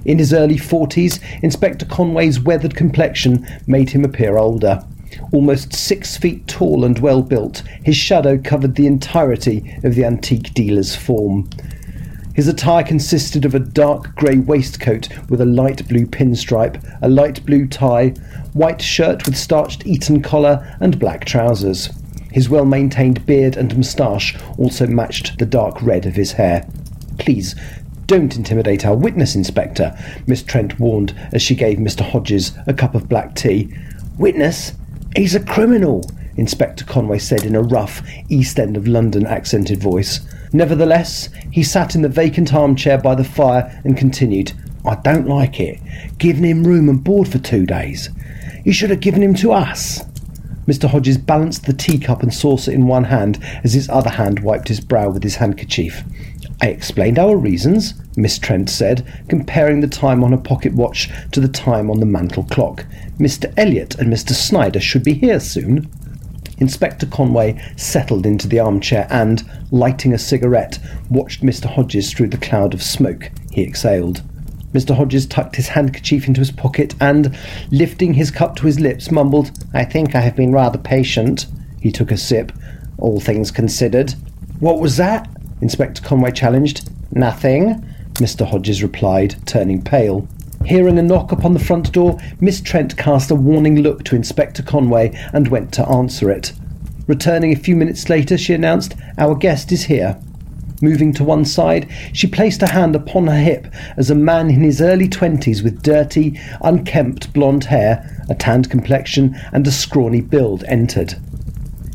In 0.06 0.18
his 0.18 0.32
early 0.32 0.56
forties, 0.56 1.20
Inspector 1.42 1.84
Conway's 1.84 2.40
weathered 2.40 2.74
complexion 2.74 3.46
made 3.66 3.90
him 3.90 4.06
appear 4.06 4.38
older. 4.38 4.82
Almost 5.32 5.74
six 5.74 6.16
feet 6.16 6.46
tall 6.46 6.82
and 6.82 6.98
well 6.98 7.20
built, 7.20 7.62
his 7.82 7.96
shadow 7.96 8.38
covered 8.42 8.74
the 8.74 8.86
entirety 8.86 9.78
of 9.84 9.96
the 9.96 10.06
antique 10.06 10.54
dealer's 10.54 10.96
form. 10.96 11.50
His 12.34 12.48
attire 12.48 12.82
consisted 12.82 13.44
of 13.44 13.54
a 13.54 13.60
dark 13.60 14.14
grey 14.16 14.38
waistcoat 14.38 15.08
with 15.28 15.40
a 15.40 15.46
light 15.46 15.86
blue 15.88 16.04
pinstripe, 16.04 16.82
a 17.00 17.08
light 17.08 17.46
blue 17.46 17.68
tie, 17.68 18.08
white 18.52 18.82
shirt 18.82 19.24
with 19.24 19.36
starched 19.36 19.86
Eton 19.86 20.20
collar, 20.20 20.76
and 20.80 20.98
black 20.98 21.24
trousers. 21.24 21.90
His 22.32 22.48
well 22.48 22.64
maintained 22.64 23.24
beard 23.24 23.56
and 23.56 23.76
moustache 23.76 24.36
also 24.58 24.88
matched 24.88 25.38
the 25.38 25.46
dark 25.46 25.80
red 25.80 26.06
of 26.06 26.16
his 26.16 26.32
hair. 26.32 26.68
Please, 27.18 27.54
don't 28.06 28.36
intimidate 28.36 28.84
our 28.84 28.96
witness, 28.96 29.36
Inspector, 29.36 29.96
Miss 30.26 30.42
Trent 30.42 30.80
warned 30.80 31.14
as 31.32 31.40
she 31.40 31.54
gave 31.54 31.78
Mr. 31.78 32.00
Hodges 32.00 32.52
a 32.66 32.74
cup 32.74 32.96
of 32.96 33.08
black 33.08 33.36
tea. 33.36 33.72
Witness? 34.18 34.72
He's 35.14 35.36
a 35.36 35.44
criminal, 35.44 36.10
Inspector 36.36 36.84
Conway 36.86 37.20
said 37.20 37.44
in 37.44 37.54
a 37.54 37.62
rough, 37.62 38.02
East 38.28 38.58
End 38.58 38.76
of 38.76 38.88
London 38.88 39.24
accented 39.24 39.80
voice. 39.80 40.20
Nevertheless, 40.54 41.30
he 41.50 41.64
sat 41.64 41.96
in 41.96 42.02
the 42.02 42.08
vacant 42.08 42.54
armchair 42.54 42.96
by 42.96 43.16
the 43.16 43.24
fire 43.24 43.82
and 43.82 43.96
continued, 43.96 44.52
I 44.86 44.94
don't 44.94 45.26
like 45.26 45.58
it. 45.58 45.80
Giving 46.18 46.44
him 46.44 46.62
room 46.62 46.88
and 46.88 47.02
board 47.02 47.26
for 47.26 47.38
two 47.38 47.66
days. 47.66 48.08
You 48.64 48.72
should 48.72 48.90
have 48.90 49.00
given 49.00 49.20
him 49.20 49.34
to 49.34 49.52
us. 49.52 50.04
Mr. 50.68 50.88
Hodges 50.88 51.18
balanced 51.18 51.66
the 51.66 51.72
teacup 51.72 52.22
and 52.22 52.32
saucer 52.32 52.70
in 52.70 52.86
one 52.86 53.02
hand 53.02 53.42
as 53.64 53.74
his 53.74 53.88
other 53.88 54.10
hand 54.10 54.40
wiped 54.40 54.68
his 54.68 54.78
brow 54.78 55.10
with 55.10 55.24
his 55.24 55.34
handkerchief. 55.36 56.04
I 56.62 56.68
explained 56.68 57.18
our 57.18 57.36
reasons, 57.36 57.94
Miss 58.16 58.38
Trent 58.38 58.70
said, 58.70 59.04
comparing 59.28 59.80
the 59.80 59.88
time 59.88 60.22
on 60.22 60.30
her 60.30 60.38
pocket 60.38 60.72
watch 60.72 61.10
to 61.32 61.40
the 61.40 61.48
time 61.48 61.90
on 61.90 61.98
the 61.98 62.06
mantel 62.06 62.44
clock. 62.44 62.86
Mr. 63.18 63.52
Elliot 63.56 63.96
and 63.96 64.12
Mr. 64.12 64.30
Snyder 64.30 64.78
should 64.78 65.02
be 65.02 65.14
here 65.14 65.40
soon. 65.40 65.90
Inspector 66.58 67.06
Conway 67.06 67.60
settled 67.76 68.26
into 68.26 68.48
the 68.48 68.60
armchair 68.60 69.06
and, 69.10 69.42
lighting 69.70 70.12
a 70.12 70.18
cigarette, 70.18 70.78
watched 71.10 71.42
Mr. 71.42 71.66
Hodges 71.66 72.12
through 72.12 72.28
the 72.28 72.38
cloud 72.38 72.74
of 72.74 72.82
smoke 72.82 73.30
he 73.50 73.62
exhaled. 73.62 74.22
Mr. 74.72 74.96
Hodges 74.96 75.26
tucked 75.26 75.56
his 75.56 75.68
handkerchief 75.68 76.26
into 76.26 76.40
his 76.40 76.50
pocket 76.50 76.94
and, 77.00 77.36
lifting 77.70 78.14
his 78.14 78.30
cup 78.30 78.56
to 78.56 78.66
his 78.66 78.80
lips, 78.80 79.10
mumbled, 79.10 79.52
I 79.72 79.84
think 79.84 80.14
I 80.14 80.20
have 80.20 80.34
been 80.34 80.52
rather 80.52 80.78
patient. 80.78 81.46
He 81.80 81.92
took 81.92 82.10
a 82.10 82.16
sip, 82.16 82.50
all 82.98 83.20
things 83.20 83.52
considered. 83.52 84.14
What 84.58 84.80
was 84.80 84.96
that? 84.96 85.28
Inspector 85.60 86.02
Conway 86.02 86.32
challenged. 86.32 86.90
Nothing, 87.12 87.86
Mr. 88.14 88.46
Hodges 88.46 88.82
replied, 88.82 89.36
turning 89.46 89.82
pale. 89.82 90.26
Hearing 90.64 90.98
a 90.98 91.02
knock 91.02 91.30
upon 91.30 91.52
the 91.52 91.58
front 91.58 91.92
door, 91.92 92.18
Miss 92.40 92.62
Trent 92.62 92.96
cast 92.96 93.30
a 93.30 93.34
warning 93.34 93.80
look 93.80 94.02
to 94.04 94.16
Inspector 94.16 94.62
Conway 94.62 95.12
and 95.34 95.48
went 95.48 95.72
to 95.74 95.86
answer 95.86 96.30
it. 96.30 96.54
Returning 97.06 97.52
a 97.52 97.56
few 97.56 97.76
minutes 97.76 98.08
later, 98.08 98.38
she 98.38 98.54
announced, 98.54 98.96
Our 99.18 99.34
guest 99.34 99.72
is 99.72 99.84
here. 99.84 100.18
Moving 100.80 101.12
to 101.14 101.24
one 101.24 101.44
side, 101.44 101.88
she 102.14 102.26
placed 102.26 102.62
a 102.62 102.66
hand 102.66 102.96
upon 102.96 103.26
her 103.26 103.38
hip 103.38 103.66
as 103.98 104.10
a 104.10 104.14
man 104.14 104.48
in 104.48 104.62
his 104.62 104.80
early 104.80 105.08
twenties 105.08 105.62
with 105.62 105.82
dirty, 105.82 106.40
unkempt 106.62 107.34
blonde 107.34 107.64
hair, 107.64 108.24
a 108.30 108.34
tanned 108.34 108.70
complexion, 108.70 109.36
and 109.52 109.66
a 109.66 109.70
scrawny 109.70 110.22
build 110.22 110.64
entered. 110.64 111.14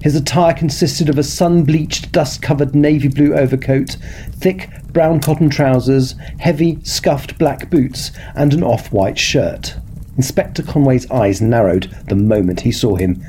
His 0.02 0.16
attire 0.16 0.54
consisted 0.54 1.10
of 1.10 1.18
a 1.18 1.24
sun 1.24 1.64
bleached, 1.64 2.12
dust 2.14 2.42
covered 2.42 2.74
navy 2.74 3.10
blue 3.10 3.36
overcoat, 3.36 3.98
thick 4.32 4.70
brown 4.94 5.20
cotton 5.20 5.50
trousers, 5.50 6.16
heavy, 6.40 6.80
scuffed 6.84 7.38
black 7.38 7.70
boots, 7.70 8.12
and 8.36 8.54
an 8.54 8.64
off 8.64 8.94
white 8.94 9.18
shirt. 9.18 9.76
Inspector 10.16 10.64
Conway's 10.64 11.10
eyes 11.12 11.42
narrowed 11.42 11.90
the 12.08 12.16
moment 12.16 12.62
he 12.62 12.72
saw 12.72 12.96
him. 12.96 13.22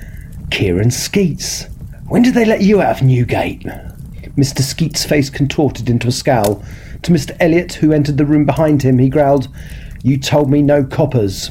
Kieran 0.50 0.90
Skeets. 0.90 1.66
When 2.08 2.22
did 2.22 2.34
they 2.34 2.44
let 2.44 2.62
you 2.62 2.80
out 2.80 3.00
of 3.00 3.06
Newgate? 3.06 3.62
Mr. 4.36 4.60
Skeets' 4.60 5.04
face 5.04 5.28
contorted 5.30 5.90
into 5.90 6.08
a 6.08 6.12
scowl. 6.12 6.62
To 7.02 7.12
Mr. 7.12 7.36
Elliot, 7.40 7.74
who 7.74 7.92
entered 7.92 8.16
the 8.16 8.26
room 8.26 8.44
behind 8.44 8.82
him, 8.82 8.98
he 8.98 9.08
growled, 9.08 9.48
You 10.02 10.18
told 10.18 10.50
me 10.50 10.62
no 10.62 10.84
coppers. 10.84 11.50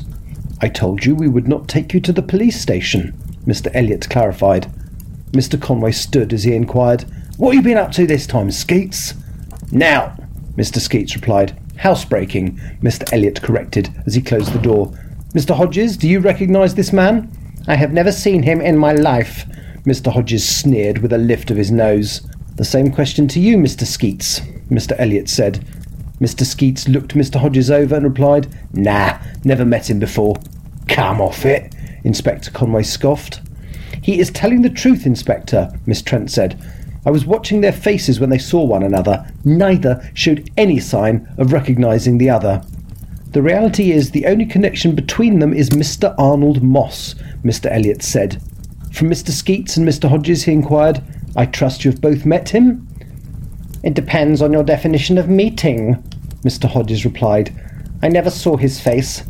I 0.61 0.69
told 0.69 1.05
you 1.05 1.15
we 1.15 1.27
would 1.27 1.47
not 1.47 1.67
take 1.67 1.93
you 1.93 1.99
to 2.01 2.13
the 2.13 2.21
police 2.21 2.59
station, 2.59 3.13
Mr. 3.45 3.69
Elliot 3.73 4.09
clarified. 4.09 4.71
Mr. 5.31 5.61
Conway 5.61 5.91
stood 5.91 6.33
as 6.33 6.43
he 6.43 6.53
inquired, 6.53 7.05
What 7.37 7.55
you 7.55 7.61
been 7.61 7.77
up 7.77 7.91
to 7.93 8.07
this 8.07 8.25
time, 8.25 8.51
Skeets? 8.51 9.13
Now, 9.71 10.15
Mr. 10.55 10.79
Skeets 10.79 11.15
replied. 11.15 11.57
Housebreaking, 11.77 12.57
Mr. 12.81 13.11
Elliot 13.13 13.41
corrected 13.41 13.89
as 14.05 14.15
he 14.15 14.21
closed 14.21 14.51
the 14.51 14.59
door. 14.59 14.87
Mr. 15.33 15.55
Hodges, 15.55 15.95
do 15.95 16.09
you 16.09 16.19
recognise 16.19 16.75
this 16.75 16.91
man? 16.91 17.31
I 17.67 17.75
have 17.75 17.93
never 17.93 18.11
seen 18.11 18.43
him 18.43 18.59
in 18.59 18.77
my 18.77 18.93
life, 18.93 19.45
Mr. 19.85 20.11
Hodges 20.11 20.47
sneered 20.47 20.97
with 20.97 21.13
a 21.13 21.17
lift 21.17 21.51
of 21.51 21.57
his 21.57 21.71
nose. 21.71 22.27
The 22.55 22.65
same 22.65 22.91
question 22.91 23.27
to 23.29 23.39
you, 23.39 23.57
Mr. 23.57 23.85
Skeets, 23.85 24.41
Mr. 24.69 24.93
Elliot 24.99 25.29
said. 25.29 25.63
Mr. 26.19 26.43
Skeets 26.43 26.89
looked 26.89 27.15
Mr. 27.15 27.39
Hodges 27.39 27.71
over 27.71 27.95
and 27.95 28.03
replied, 28.03 28.53
Nah, 28.73 29.17
never 29.45 29.63
met 29.63 29.89
him 29.89 29.99
before. 29.99 30.35
Come 30.89 31.21
off 31.21 31.45
it, 31.45 31.73
Inspector 32.03 32.51
Conway 32.51 32.83
scoffed. 32.83 33.39
He 34.09 34.19
is 34.19 34.31
telling 34.31 34.63
the 34.63 34.71
truth, 34.71 35.05
Inspector, 35.05 35.71
Miss 35.85 36.01
Trent 36.01 36.31
said. 36.31 36.59
I 37.05 37.11
was 37.11 37.27
watching 37.27 37.61
their 37.61 37.71
faces 37.71 38.19
when 38.19 38.31
they 38.31 38.39
saw 38.39 38.63
one 38.65 38.81
another. 38.81 39.23
Neither 39.45 40.01
showed 40.15 40.49
any 40.57 40.79
sign 40.79 41.31
of 41.37 41.53
recognizing 41.53 42.17
the 42.17 42.31
other. 42.31 42.63
The 43.33 43.43
reality 43.43 43.91
is 43.91 44.09
the 44.09 44.25
only 44.25 44.47
connection 44.47 44.95
between 44.95 45.37
them 45.37 45.53
is 45.53 45.69
Mr. 45.69 46.15
Arnold 46.17 46.63
Moss, 46.63 47.13
Mr. 47.43 47.71
Elliot 47.71 48.01
said. 48.01 48.41
From 48.91 49.11
Mr. 49.11 49.29
Skeets 49.29 49.77
and 49.77 49.87
Mr. 49.87 50.09
Hodges, 50.09 50.41
he 50.41 50.53
inquired, 50.53 51.03
I 51.35 51.45
trust 51.45 51.85
you 51.85 51.91
have 51.91 52.01
both 52.01 52.25
met 52.25 52.49
him? 52.49 52.87
It 53.83 53.93
depends 53.93 54.41
on 54.41 54.51
your 54.51 54.63
definition 54.63 55.19
of 55.19 55.29
meeting, 55.29 56.03
Mr. 56.43 56.67
Hodges 56.67 57.05
replied. 57.05 57.53
I 58.01 58.07
never 58.07 58.31
saw 58.31 58.57
his 58.57 58.81
face. 58.81 59.21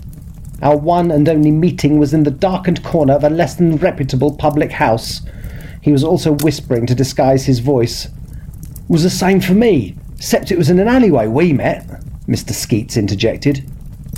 Our 0.61 0.77
one 0.77 1.11
and 1.11 1.27
only 1.29 1.51
meeting 1.51 1.99
was 1.99 2.13
in 2.13 2.23
the 2.23 2.31
darkened 2.31 2.83
corner 2.83 3.13
of 3.13 3.23
a 3.23 3.29
less 3.29 3.55
than 3.55 3.77
reputable 3.77 4.35
public 4.35 4.71
house. 4.71 5.21
He 5.81 5.91
was 5.91 6.03
also 6.03 6.33
whispering 6.33 6.85
to 6.87 6.95
disguise 6.95 7.45
his 7.45 7.59
voice. 7.59 8.07
Was 8.87 9.03
the 9.03 9.09
same 9.09 9.39
for 9.39 9.53
me, 9.53 9.95
except 10.17 10.51
it 10.51 10.57
was 10.57 10.69
in 10.69 10.79
an 10.79 10.87
alleyway 10.87 11.27
we 11.27 11.53
met, 11.53 11.87
Mr. 12.27 12.51
Skeets 12.51 12.97
interjected. 12.97 13.69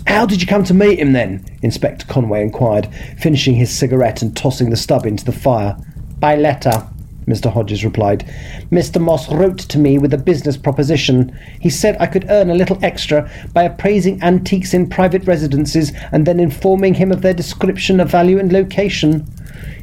How 0.08 0.26
did 0.26 0.42
you 0.42 0.48
come 0.48 0.64
to 0.64 0.74
meet 0.74 1.00
him 1.00 1.14
then? 1.14 1.46
Inspector 1.62 2.06
Conway 2.08 2.42
inquired, 2.42 2.90
finishing 3.20 3.56
his 3.56 3.76
cigarette 3.76 4.22
and 4.22 4.36
tossing 4.36 4.70
the 4.70 4.78
stub 4.78 5.06
into 5.06 5.24
the 5.24 5.32
fire. 5.32 5.78
By 6.20 6.36
letter, 6.36 6.88
Mr. 7.32 7.52
Hodges 7.52 7.86
replied. 7.86 8.26
Mr. 8.72 9.02
Moss 9.02 9.32
wrote 9.32 9.60
to 9.60 9.80
me 9.80 9.98
with 9.98 10.14
a 10.14 10.18
business 10.18 10.58
proposition. 10.58 11.38
He 11.62 11.70
said 11.70 11.96
I 12.00 12.08
could 12.08 12.26
earn 12.30 12.50
a 12.50 12.56
little 12.56 12.78
extra 12.84 13.32
by 13.54 13.64
appraising 13.64 14.22
antiques 14.22 14.74
in 14.74 14.90
private 14.90 15.26
residences 15.26 15.94
and 16.12 16.26
then 16.28 16.40
informing 16.40 16.96
him 16.96 17.12
of 17.12 17.22
their 17.22 17.34
description 17.34 18.02
of 18.02 18.12
value 18.12 18.38
and 18.38 18.52
location. 18.52 19.26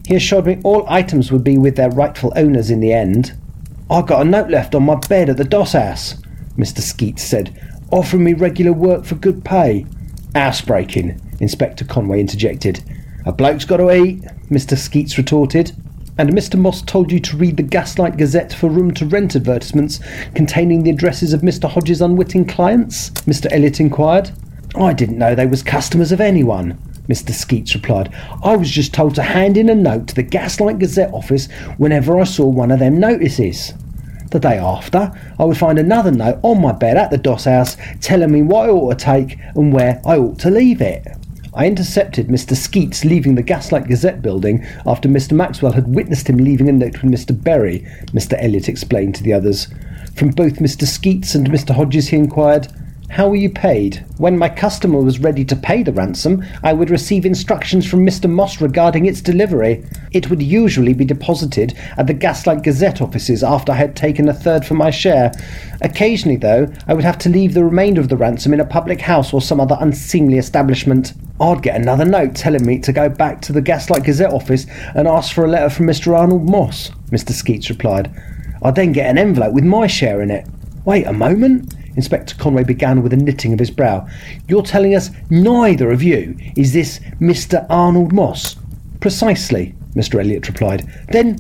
He 0.06 0.14
assured 0.14 0.46
me 0.46 0.60
all 0.62 0.84
items 0.88 1.32
would 1.32 1.44
be 1.44 1.56
with 1.56 1.76
their 1.76 1.90
rightful 1.90 2.32
owners 2.36 2.70
in 2.70 2.80
the 2.80 2.92
end. 2.92 3.32
I 3.90 4.02
got 4.02 4.26
a 4.26 4.28
note 4.28 4.50
left 4.50 4.74
on 4.74 4.82
my 4.82 4.96
bed 4.96 5.30
at 5.30 5.38
the 5.38 5.44
Doss 5.44 5.72
House, 5.72 6.14
Mr. 6.58 6.80
Skeets 6.80 7.22
said, 7.22 7.58
offering 7.90 8.24
me 8.24 8.34
regular 8.34 8.72
work 8.72 9.06
for 9.06 9.14
good 9.14 9.44
pay. 9.44 9.86
Housebreaking, 10.34 11.18
Inspector 11.40 11.84
Conway 11.86 12.20
interjected. 12.20 12.84
A 13.24 13.32
bloke's 13.32 13.64
got 13.64 13.78
to 13.78 13.90
eat, 13.90 14.22
Mr. 14.50 14.76
Skeets 14.76 15.16
retorted. 15.16 15.72
And 16.18 16.30
Mr. 16.30 16.58
Moss 16.58 16.82
told 16.82 17.12
you 17.12 17.20
to 17.20 17.36
read 17.36 17.56
the 17.56 17.62
Gaslight 17.62 18.16
Gazette 18.16 18.52
for 18.52 18.68
room 18.68 18.92
to 18.94 19.06
rent 19.06 19.36
advertisements 19.36 20.00
containing 20.34 20.82
the 20.82 20.90
addresses 20.90 21.32
of 21.32 21.42
Mr. 21.42 21.70
Hodges' 21.70 22.00
unwitting 22.00 22.44
clients? 22.44 23.10
Mr. 23.10 23.46
Elliot 23.52 23.78
inquired. 23.78 24.32
I 24.74 24.94
didn't 24.94 25.18
know 25.18 25.36
they 25.36 25.46
was 25.46 25.62
customers 25.62 26.10
of 26.10 26.20
anyone, 26.20 26.76
Mr. 27.08 27.30
Skeets 27.30 27.72
replied. 27.76 28.12
I 28.42 28.56
was 28.56 28.68
just 28.68 28.92
told 28.92 29.14
to 29.14 29.22
hand 29.22 29.56
in 29.56 29.68
a 29.68 29.76
note 29.76 30.08
to 30.08 30.14
the 30.16 30.24
Gaslight 30.24 30.80
Gazette 30.80 31.14
office 31.14 31.46
whenever 31.76 32.18
I 32.18 32.24
saw 32.24 32.46
one 32.46 32.72
of 32.72 32.80
them 32.80 32.98
notices. 32.98 33.72
The 34.32 34.40
day 34.40 34.58
after, 34.58 35.12
I 35.38 35.44
would 35.44 35.56
find 35.56 35.78
another 35.78 36.10
note 36.10 36.40
on 36.42 36.60
my 36.60 36.72
bed 36.72 36.96
at 36.96 37.12
the 37.12 37.16
Doss 37.16 37.44
House 37.44 37.76
telling 38.00 38.32
me 38.32 38.42
what 38.42 38.68
I 38.68 38.72
ought 38.72 38.98
to 38.98 39.04
take 39.04 39.38
and 39.54 39.72
where 39.72 40.02
I 40.04 40.18
ought 40.18 40.40
to 40.40 40.50
leave 40.50 40.80
it. 40.80 41.06
I 41.58 41.66
intercepted 41.66 42.28
Mr. 42.28 42.54
Skeets 42.54 43.04
leaving 43.04 43.34
the 43.34 43.42
Gaslight 43.42 43.88
Gazette 43.88 44.22
building 44.22 44.64
after 44.86 45.08
Mr. 45.08 45.32
Maxwell 45.32 45.72
had 45.72 45.92
witnessed 45.92 46.28
him 46.30 46.36
leaving 46.36 46.68
a 46.68 46.72
note 46.72 47.02
with 47.02 47.10
Mr. 47.10 47.32
Berry, 47.42 47.80
Mr. 48.12 48.40
Elliot 48.40 48.68
explained 48.68 49.16
to 49.16 49.24
the 49.24 49.32
others. 49.32 49.66
From 50.14 50.30
both 50.30 50.60
Mr. 50.60 50.86
Skeets 50.86 51.34
and 51.34 51.50
Mr. 51.50 51.74
Hodges 51.74 52.10
he 52.10 52.16
inquired, 52.16 52.68
How 53.10 53.26
were 53.26 53.36
you 53.36 53.48
paid? 53.48 54.04
When 54.18 54.36
my 54.36 54.50
customer 54.50 55.00
was 55.00 55.18
ready 55.18 55.42
to 55.46 55.56
pay 55.56 55.82
the 55.82 55.92
ransom, 55.92 56.44
I 56.62 56.74
would 56.74 56.90
receive 56.90 57.24
instructions 57.24 57.88
from 57.88 58.06
Mr. 58.06 58.28
Moss 58.28 58.60
regarding 58.60 59.06
its 59.06 59.22
delivery. 59.22 59.82
It 60.12 60.28
would 60.28 60.42
usually 60.42 60.92
be 60.92 61.06
deposited 61.06 61.76
at 61.96 62.06
the 62.06 62.12
Gaslight 62.12 62.62
Gazette 62.62 63.00
offices 63.00 63.42
after 63.42 63.72
I 63.72 63.76
had 63.76 63.96
taken 63.96 64.28
a 64.28 64.34
third 64.34 64.64
for 64.64 64.74
my 64.74 64.90
share. 64.90 65.32
Occasionally, 65.80 66.36
though, 66.36 66.70
I 66.86 66.92
would 66.92 67.02
have 67.02 67.18
to 67.18 67.30
leave 67.30 67.54
the 67.54 67.64
remainder 67.64 68.00
of 68.00 68.10
the 68.10 68.16
ransom 68.16 68.52
in 68.52 68.60
a 68.60 68.66
public 68.66 69.00
house 69.00 69.32
or 69.32 69.40
some 69.40 69.58
other 69.58 69.78
unseemly 69.80 70.36
establishment. 70.36 71.14
I'd 71.40 71.62
get 71.62 71.80
another 71.80 72.04
note 72.04 72.36
telling 72.36 72.66
me 72.66 72.78
to 72.80 72.92
go 72.92 73.08
back 73.08 73.40
to 73.42 73.54
the 73.54 73.62
Gaslight 73.62 74.04
Gazette 74.04 74.32
office 74.32 74.66
and 74.94 75.08
ask 75.08 75.34
for 75.34 75.46
a 75.46 75.48
letter 75.48 75.70
from 75.70 75.86
Mr. 75.86 76.16
Arnold 76.16 76.48
Moss, 76.48 76.90
Mr. 77.10 77.32
Skeets 77.32 77.70
replied. 77.70 78.12
I'd 78.62 78.74
then 78.74 78.92
get 78.92 79.06
an 79.06 79.18
envelope 79.18 79.54
with 79.54 79.64
my 79.64 79.86
share 79.86 80.20
in 80.20 80.30
it. 80.30 80.46
Wait 80.84 81.06
a 81.06 81.12
moment. 81.12 81.74
Inspector 81.98 82.36
Conway 82.36 82.62
began 82.62 83.02
with 83.02 83.12
a 83.12 83.16
knitting 83.16 83.52
of 83.52 83.58
his 83.58 83.72
brow. 83.72 84.06
You're 84.46 84.62
telling 84.62 84.94
us 84.94 85.10
neither 85.30 85.90
of 85.90 86.00
you 86.00 86.36
is 86.56 86.72
this 86.72 87.00
Mr. 87.20 87.66
Arnold 87.68 88.12
Moss? 88.12 88.54
Precisely, 89.00 89.74
Mr. 89.96 90.20
Elliot 90.20 90.46
replied. 90.46 90.88
Then 91.08 91.38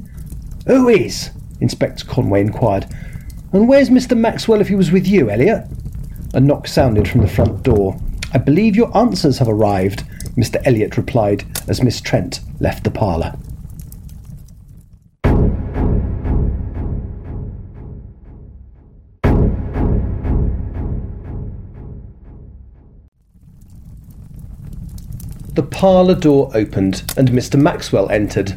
who 0.66 0.88
is? 0.88 1.30
Inspector 1.60 2.04
Conway 2.06 2.40
inquired. 2.40 2.86
And 3.52 3.68
where's 3.68 3.88
Mr. 3.88 4.18
Maxwell 4.18 4.60
if 4.60 4.66
he 4.66 4.74
was 4.74 4.90
with 4.90 5.06
you, 5.06 5.30
Elliot? 5.30 5.62
A 6.34 6.40
knock 6.40 6.66
sounded 6.66 7.06
from 7.06 7.20
the 7.20 7.28
front 7.28 7.62
door. 7.62 7.96
I 8.34 8.38
believe 8.38 8.74
your 8.74 8.94
answers 8.98 9.38
have 9.38 9.48
arrived, 9.48 10.02
Mr. 10.36 10.60
Elliot 10.64 10.96
replied 10.96 11.44
as 11.68 11.84
Miss 11.84 12.00
Trent 12.00 12.40
left 12.58 12.82
the 12.82 12.90
parlour. 12.90 13.36
The 25.58 25.64
parlour 25.64 26.14
door 26.14 26.52
opened 26.54 27.02
and 27.16 27.30
Mr. 27.30 27.60
Maxwell 27.60 28.08
entered. 28.10 28.54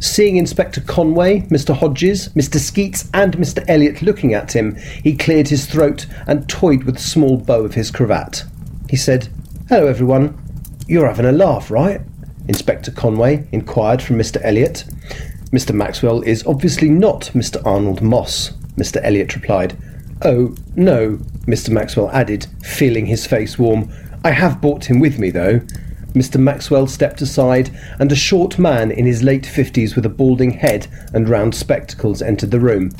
Seeing 0.00 0.36
Inspector 0.36 0.82
Conway, 0.82 1.46
Mr. 1.48 1.74
Hodges, 1.74 2.28
Mr. 2.34 2.58
Skeets, 2.58 3.08
and 3.14 3.38
Mr. 3.38 3.64
Elliot 3.68 4.02
looking 4.02 4.34
at 4.34 4.54
him, 4.54 4.76
he 5.02 5.16
cleared 5.16 5.48
his 5.48 5.64
throat 5.64 6.04
and 6.26 6.46
toyed 6.50 6.84
with 6.84 6.96
the 6.96 7.00
small 7.00 7.38
bow 7.38 7.64
of 7.64 7.72
his 7.72 7.90
cravat. 7.90 8.44
He 8.90 8.98
said, 8.98 9.30
Hello, 9.70 9.86
everyone. 9.86 10.38
You're 10.86 11.08
having 11.08 11.24
a 11.24 11.32
laugh, 11.32 11.70
right? 11.70 12.02
Inspector 12.48 12.90
Conway 12.90 13.48
inquired 13.50 14.02
from 14.02 14.18
Mr. 14.18 14.38
Elliot. 14.44 14.84
Mr. 15.52 15.74
Maxwell 15.74 16.20
is 16.20 16.46
obviously 16.46 16.90
not 16.90 17.30
Mr. 17.32 17.64
Arnold 17.64 18.02
Moss, 18.02 18.50
Mr. 18.76 19.02
Elliot 19.02 19.34
replied. 19.34 19.74
Oh, 20.20 20.54
no, 20.76 21.16
Mr. 21.46 21.70
Maxwell 21.70 22.10
added, 22.10 22.46
feeling 22.62 23.06
his 23.06 23.26
face 23.26 23.58
warm. 23.58 23.90
I 24.22 24.32
have 24.32 24.60
brought 24.60 24.90
him 24.90 25.00
with 25.00 25.18
me, 25.18 25.30
though. 25.30 25.62
Mr. 26.14 26.38
Maxwell 26.38 26.86
stepped 26.86 27.22
aside, 27.22 27.70
and 27.98 28.12
a 28.12 28.16
short 28.16 28.58
man 28.58 28.90
in 28.90 29.06
his 29.06 29.22
late 29.22 29.46
fifties 29.46 29.96
with 29.96 30.04
a 30.04 30.10
balding 30.10 30.50
head 30.50 30.86
and 31.14 31.28
round 31.28 31.54
spectacles 31.54 32.22
entered 32.22 32.50
the 32.50 32.60
room. 32.60 32.92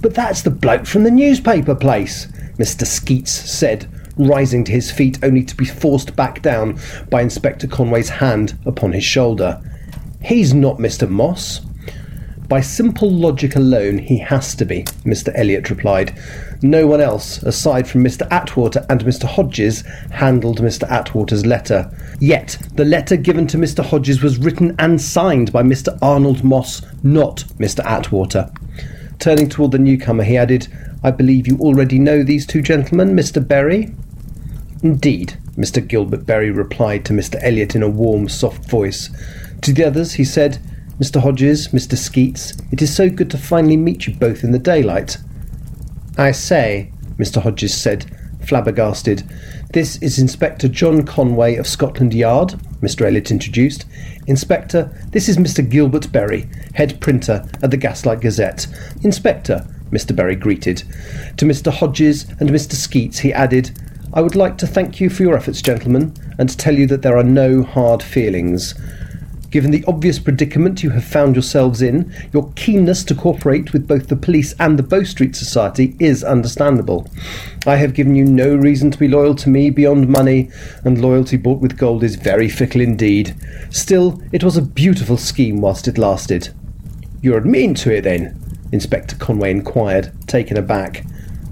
But 0.00 0.14
that's 0.14 0.42
the 0.42 0.50
bloke 0.50 0.86
from 0.86 1.04
the 1.04 1.10
newspaper 1.10 1.74
place, 1.74 2.26
Mr. 2.58 2.86
Skeets 2.86 3.30
said, 3.30 3.86
rising 4.16 4.64
to 4.64 4.72
his 4.72 4.90
feet 4.90 5.18
only 5.22 5.44
to 5.44 5.56
be 5.56 5.64
forced 5.64 6.16
back 6.16 6.42
down 6.42 6.78
by 7.10 7.22
Inspector 7.22 7.66
Conway's 7.68 8.08
hand 8.08 8.58
upon 8.66 8.92
his 8.92 9.04
shoulder. 9.04 9.60
He's 10.22 10.52
not 10.52 10.78
Mr. 10.78 11.08
Moss. 11.08 11.60
By 12.48 12.62
simple 12.62 13.10
logic 13.10 13.56
alone, 13.56 13.98
he 13.98 14.16
has 14.18 14.54
to 14.54 14.64
be, 14.64 14.84
Mr. 15.04 15.30
Elliot 15.34 15.68
replied. 15.68 16.18
No 16.62 16.86
one 16.86 17.02
else, 17.02 17.42
aside 17.42 17.86
from 17.86 18.02
Mr. 18.02 18.26
Atwater 18.30 18.86
and 18.88 19.02
Mr. 19.02 19.24
Hodges, 19.24 19.82
handled 20.10 20.60
Mr. 20.60 20.90
Atwater's 20.90 21.44
letter. 21.44 21.90
Yet, 22.20 22.56
the 22.74 22.86
letter 22.86 23.18
given 23.18 23.46
to 23.48 23.58
Mr. 23.58 23.84
Hodges 23.84 24.22
was 24.22 24.38
written 24.38 24.74
and 24.78 24.98
signed 24.98 25.52
by 25.52 25.62
Mr. 25.62 25.98
Arnold 26.00 26.42
Moss, 26.42 26.80
not 27.02 27.44
Mr. 27.58 27.84
Atwater. 27.84 28.50
Turning 29.18 29.50
toward 29.50 29.72
the 29.72 29.78
newcomer, 29.78 30.24
he 30.24 30.38
added, 30.38 30.68
I 31.04 31.10
believe 31.10 31.46
you 31.46 31.58
already 31.58 31.98
know 31.98 32.22
these 32.22 32.46
two 32.46 32.62
gentlemen, 32.62 33.10
Mr. 33.14 33.46
Berry? 33.46 33.94
Indeed, 34.82 35.36
Mr. 35.54 35.86
Gilbert 35.86 36.24
Berry 36.24 36.50
replied 36.50 37.04
to 37.04 37.12
Mr. 37.12 37.38
Elliot 37.42 37.74
in 37.74 37.82
a 37.82 37.90
warm, 37.90 38.26
soft 38.26 38.70
voice. 38.70 39.10
To 39.62 39.72
the 39.74 39.84
others, 39.84 40.14
he 40.14 40.24
said, 40.24 40.58
Mr. 41.00 41.22
Hodges, 41.22 41.68
Mr. 41.68 41.96
Skeets, 41.96 42.56
it 42.72 42.82
is 42.82 42.94
so 42.94 43.08
good 43.08 43.30
to 43.30 43.38
finally 43.38 43.76
meet 43.76 44.08
you 44.08 44.14
both 44.14 44.42
in 44.42 44.50
the 44.50 44.58
daylight. 44.58 45.16
I 46.16 46.32
say, 46.32 46.90
Mr. 47.18 47.40
Hodges 47.40 47.72
said, 47.80 48.10
flabbergasted. 48.44 49.22
This 49.72 50.02
is 50.02 50.18
Inspector 50.18 50.66
John 50.68 51.04
Conway 51.04 51.54
of 51.54 51.68
Scotland 51.68 52.14
Yard, 52.14 52.54
Mr. 52.82 53.06
Elliot 53.06 53.30
introduced. 53.30 53.84
Inspector, 54.26 54.90
this 55.12 55.28
is 55.28 55.36
Mr. 55.36 55.68
Gilbert 55.68 56.10
Berry, 56.10 56.48
head 56.74 57.00
printer 57.00 57.48
at 57.62 57.70
the 57.70 57.76
Gaslight 57.76 58.20
Gazette. 58.20 58.66
Inspector, 59.04 59.64
Mr. 59.92 60.16
Berry 60.16 60.34
greeted. 60.34 60.78
To 61.36 61.44
Mr. 61.44 61.72
Hodges 61.72 62.28
and 62.40 62.50
Mr. 62.50 62.72
Skeets 62.72 63.20
he 63.20 63.32
added, 63.32 63.70
I 64.12 64.20
would 64.20 64.34
like 64.34 64.58
to 64.58 64.66
thank 64.66 65.00
you 65.00 65.10
for 65.10 65.22
your 65.22 65.36
efforts, 65.36 65.62
gentlemen, 65.62 66.12
and 66.38 66.48
to 66.48 66.56
tell 66.56 66.74
you 66.74 66.88
that 66.88 67.02
there 67.02 67.16
are 67.16 67.22
no 67.22 67.62
hard 67.62 68.02
feelings. 68.02 68.74
Given 69.50 69.70
the 69.70 69.84
obvious 69.86 70.18
predicament 70.18 70.82
you 70.82 70.90
have 70.90 71.04
found 71.04 71.34
yourselves 71.34 71.80
in, 71.80 72.12
your 72.34 72.52
keenness 72.54 73.02
to 73.04 73.14
cooperate 73.14 73.72
with 73.72 73.88
both 73.88 74.08
the 74.08 74.16
police 74.16 74.54
and 74.60 74.78
the 74.78 74.82
Bow 74.82 75.04
Street 75.04 75.34
Society 75.34 75.96
is 75.98 76.22
understandable. 76.22 77.08
I 77.66 77.76
have 77.76 77.94
given 77.94 78.14
you 78.14 78.26
no 78.26 78.54
reason 78.54 78.90
to 78.90 78.98
be 78.98 79.08
loyal 79.08 79.34
to 79.36 79.48
me 79.48 79.70
beyond 79.70 80.08
money, 80.08 80.50
and 80.84 81.00
loyalty 81.00 81.38
bought 81.38 81.62
with 81.62 81.78
gold 81.78 82.04
is 82.04 82.16
very 82.16 82.50
fickle 82.50 82.82
indeed. 82.82 83.34
Still, 83.70 84.22
it 84.32 84.44
was 84.44 84.58
a 84.58 84.62
beautiful 84.62 85.16
scheme 85.16 85.62
whilst 85.62 85.88
it 85.88 85.96
lasted. 85.96 86.50
You're 87.22 87.38
admitting 87.38 87.74
to 87.76 87.96
it 87.96 88.02
then? 88.02 88.38
Inspector 88.70 89.16
Conway 89.16 89.50
inquired, 89.50 90.12
taken 90.26 90.58
aback. 90.58 91.04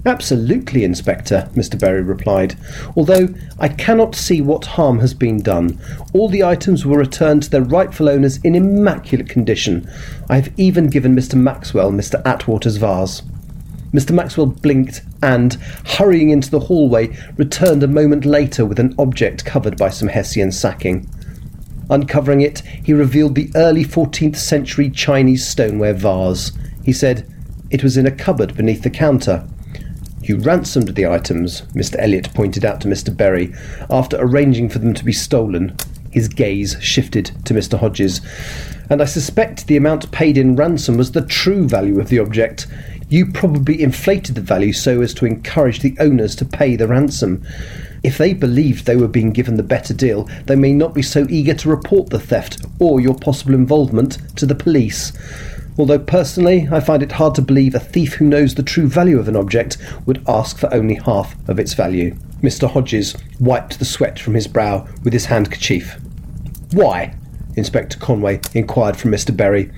Absolutely, 0.07 0.85
Inspector, 0.85 1.49
Mr. 1.53 1.77
Berry 1.77 2.01
replied, 2.01 2.55
although 2.95 3.27
I 3.59 3.67
cannot 3.67 4.15
see 4.15 4.39
what 4.39 4.63
harm 4.63 4.99
has 4.99 5.13
been 5.13 5.41
done. 5.41 5.77
All 6.13 6.29
the 6.29 6.45
items 6.45 6.85
were 6.85 6.97
returned 6.97 7.43
to 7.43 7.49
their 7.49 7.61
rightful 7.61 8.07
owners 8.07 8.37
in 8.37 8.55
immaculate 8.55 9.27
condition. 9.27 9.85
I 10.29 10.35
have 10.35 10.53
even 10.57 10.87
given 10.87 11.13
Mr. 11.13 11.35
Maxwell 11.35 11.91
Mr. 11.91 12.25
Atwater's 12.25 12.77
vase. 12.77 13.21
Mr. 13.91 14.11
Maxwell 14.11 14.45
blinked 14.45 15.01
and, 15.21 15.55
hurrying 15.85 16.29
into 16.29 16.51
the 16.51 16.61
hallway, 16.61 17.09
returned 17.35 17.83
a 17.83 17.87
moment 17.87 18.23
later 18.23 18.65
with 18.65 18.79
an 18.79 18.95
object 18.97 19.43
covered 19.43 19.75
by 19.75 19.89
some 19.89 20.07
Hessian 20.07 20.53
sacking. 20.53 21.05
Uncovering 21.89 22.39
it, 22.39 22.59
he 22.81 22.93
revealed 22.93 23.35
the 23.35 23.51
early 23.55 23.83
14th 23.83 24.37
century 24.37 24.89
Chinese 24.89 25.45
stoneware 25.45 25.93
vase. 25.93 26.53
He 26.85 26.93
said, 26.93 27.29
It 27.69 27.83
was 27.83 27.97
in 27.97 28.05
a 28.05 28.11
cupboard 28.11 28.55
beneath 28.55 28.83
the 28.83 28.89
counter. 28.89 29.45
You 30.27 30.35
ransomed 30.35 30.89
the 30.89 31.07
items, 31.07 31.61
Mr. 31.73 31.95
Elliot 31.99 32.33
pointed 32.33 32.65
out 32.65 32.81
to 32.81 32.89
Mr. 32.89 33.15
Berry, 33.15 33.53
after 33.89 34.17
arranging 34.19 34.67
for 34.67 34.77
them 34.77 34.93
to 34.93 35.05
be 35.05 35.13
stolen. 35.13 35.77
His 36.11 36.27
gaze 36.27 36.75
shifted 36.81 37.31
to 37.45 37.53
Mr. 37.53 37.79
Hodges. 37.79 38.19
And 38.89 39.01
I 39.01 39.05
suspect 39.05 39.67
the 39.67 39.77
amount 39.77 40.11
paid 40.11 40.37
in 40.37 40.57
ransom 40.57 40.97
was 40.97 41.13
the 41.13 41.25
true 41.25 41.65
value 41.65 42.01
of 42.01 42.09
the 42.09 42.19
object. 42.19 42.67
You 43.07 43.31
probably 43.31 43.81
inflated 43.81 44.35
the 44.35 44.41
value 44.41 44.73
so 44.73 44.99
as 44.99 45.13
to 45.13 45.25
encourage 45.25 45.79
the 45.79 45.95
owners 45.97 46.35
to 46.35 46.45
pay 46.45 46.75
the 46.75 46.89
ransom. 46.89 47.45
If 48.03 48.17
they 48.17 48.33
believed 48.33 48.85
they 48.85 48.97
were 48.97 49.07
being 49.07 49.31
given 49.31 49.55
the 49.55 49.63
better 49.63 49.93
deal, 49.93 50.25
they 50.45 50.57
may 50.57 50.73
not 50.73 50.93
be 50.93 51.01
so 51.01 51.25
eager 51.29 51.53
to 51.53 51.69
report 51.69 52.09
the 52.09 52.19
theft 52.19 52.65
or 52.79 52.99
your 52.99 53.15
possible 53.15 53.53
involvement 53.53 54.17
to 54.35 54.45
the 54.45 54.55
police 54.55 55.13
although 55.77 55.99
personally 55.99 56.67
I 56.71 56.79
find 56.79 57.03
it 57.03 57.13
hard 57.13 57.35
to 57.35 57.41
believe 57.41 57.75
a 57.75 57.79
thief 57.79 58.13
who 58.13 58.25
knows 58.25 58.55
the 58.55 58.63
true 58.63 58.87
value 58.87 59.19
of 59.19 59.27
an 59.27 59.35
object 59.35 59.77
would 60.05 60.23
ask 60.27 60.57
for 60.57 60.73
only 60.73 60.95
half 60.95 61.35
of 61.47 61.59
its 61.59 61.73
value. 61.73 62.15
Mr. 62.41 62.69
Hodges 62.69 63.15
wiped 63.39 63.79
the 63.79 63.85
sweat 63.85 64.19
from 64.19 64.33
his 64.33 64.47
brow 64.47 64.87
with 65.03 65.13
his 65.13 65.25
handkerchief. 65.25 65.99
Why? 66.71 67.15
Inspector 67.55 67.97
Conway 67.99 68.41
inquired 68.53 68.97
from 68.97 69.11
Mr. 69.11 69.35
Berry. 69.35 69.71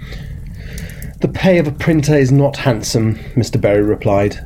The 1.21 1.27
pay 1.27 1.57
of 1.57 1.67
a 1.67 1.71
printer 1.71 2.15
is 2.15 2.31
not 2.31 2.57
handsome, 2.57 3.15
Mr. 3.35 3.59
Berry 3.59 3.81
replied. 3.81 4.45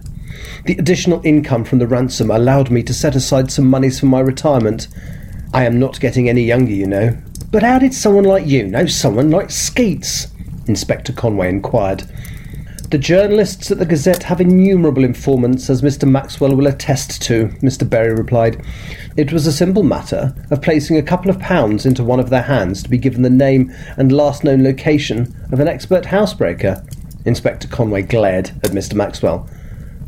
The 0.65 0.77
additional 0.77 1.21
income 1.25 1.65
from 1.65 1.79
the 1.79 1.87
ransom 1.87 2.31
allowed 2.31 2.71
me 2.71 2.83
to 2.83 2.93
set 2.93 3.15
aside 3.15 3.51
some 3.51 3.69
monies 3.69 3.99
for 3.99 4.07
my 4.07 4.19
retirement. 4.19 4.87
I 5.53 5.65
am 5.65 5.79
not 5.79 5.99
getting 5.99 6.29
any 6.29 6.43
younger, 6.43 6.71
you 6.71 6.87
know. 6.87 7.17
But 7.51 7.63
how 7.63 7.77
did 7.77 7.93
someone 7.93 8.23
like 8.23 8.47
you 8.47 8.67
know 8.67 8.87
someone 8.87 9.29
like 9.29 9.51
Skeets? 9.51 10.32
Inspector 10.67 11.11
Conway 11.13 11.49
inquired. 11.49 12.03
The 12.93 12.99
journalists 12.99 13.71
at 13.71 13.79
the 13.79 13.87
Gazette 13.87 14.21
have 14.21 14.39
innumerable 14.39 15.03
informants, 15.03 15.67
as 15.67 15.81
Mr. 15.81 16.07
Maxwell 16.07 16.55
will 16.55 16.67
attest 16.67 17.23
to, 17.23 17.47
Mr. 17.63 17.89
Berry 17.89 18.13
replied. 18.13 18.63
It 19.17 19.33
was 19.33 19.47
a 19.47 19.51
simple 19.51 19.81
matter 19.81 20.35
of 20.51 20.61
placing 20.61 20.97
a 20.97 21.01
couple 21.01 21.31
of 21.31 21.39
pounds 21.39 21.87
into 21.87 22.03
one 22.03 22.19
of 22.19 22.29
their 22.29 22.43
hands 22.43 22.83
to 22.83 22.89
be 22.89 22.99
given 22.99 23.23
the 23.23 23.31
name 23.31 23.73
and 23.97 24.11
last 24.11 24.43
known 24.43 24.63
location 24.63 25.35
of 25.51 25.59
an 25.59 25.67
expert 25.67 26.03
housebreaker. 26.03 26.85
Inspector 27.25 27.67
Conway 27.69 28.03
glared 28.03 28.49
at 28.63 28.71
Mr. 28.73 28.93
Maxwell. 28.93 29.49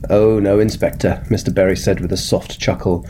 Oh, 0.09 0.39
no, 0.39 0.59
Inspector, 0.59 1.23
Mr. 1.29 1.51
Berry 1.51 1.75
said 1.75 1.99
with 1.99 2.13
a 2.13 2.17
soft 2.17 2.59
chuckle. 2.59 3.07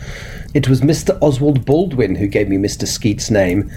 It 0.53 0.69
was 0.69 0.79
Mr. 0.79 1.17
Oswald 1.21 1.65
Baldwin 1.65 2.15
who 2.15 2.27
gave 2.27 2.47
me 2.47 2.55
Mr. 2.55 2.87
Skeet's 2.87 3.29
name. 3.29 3.69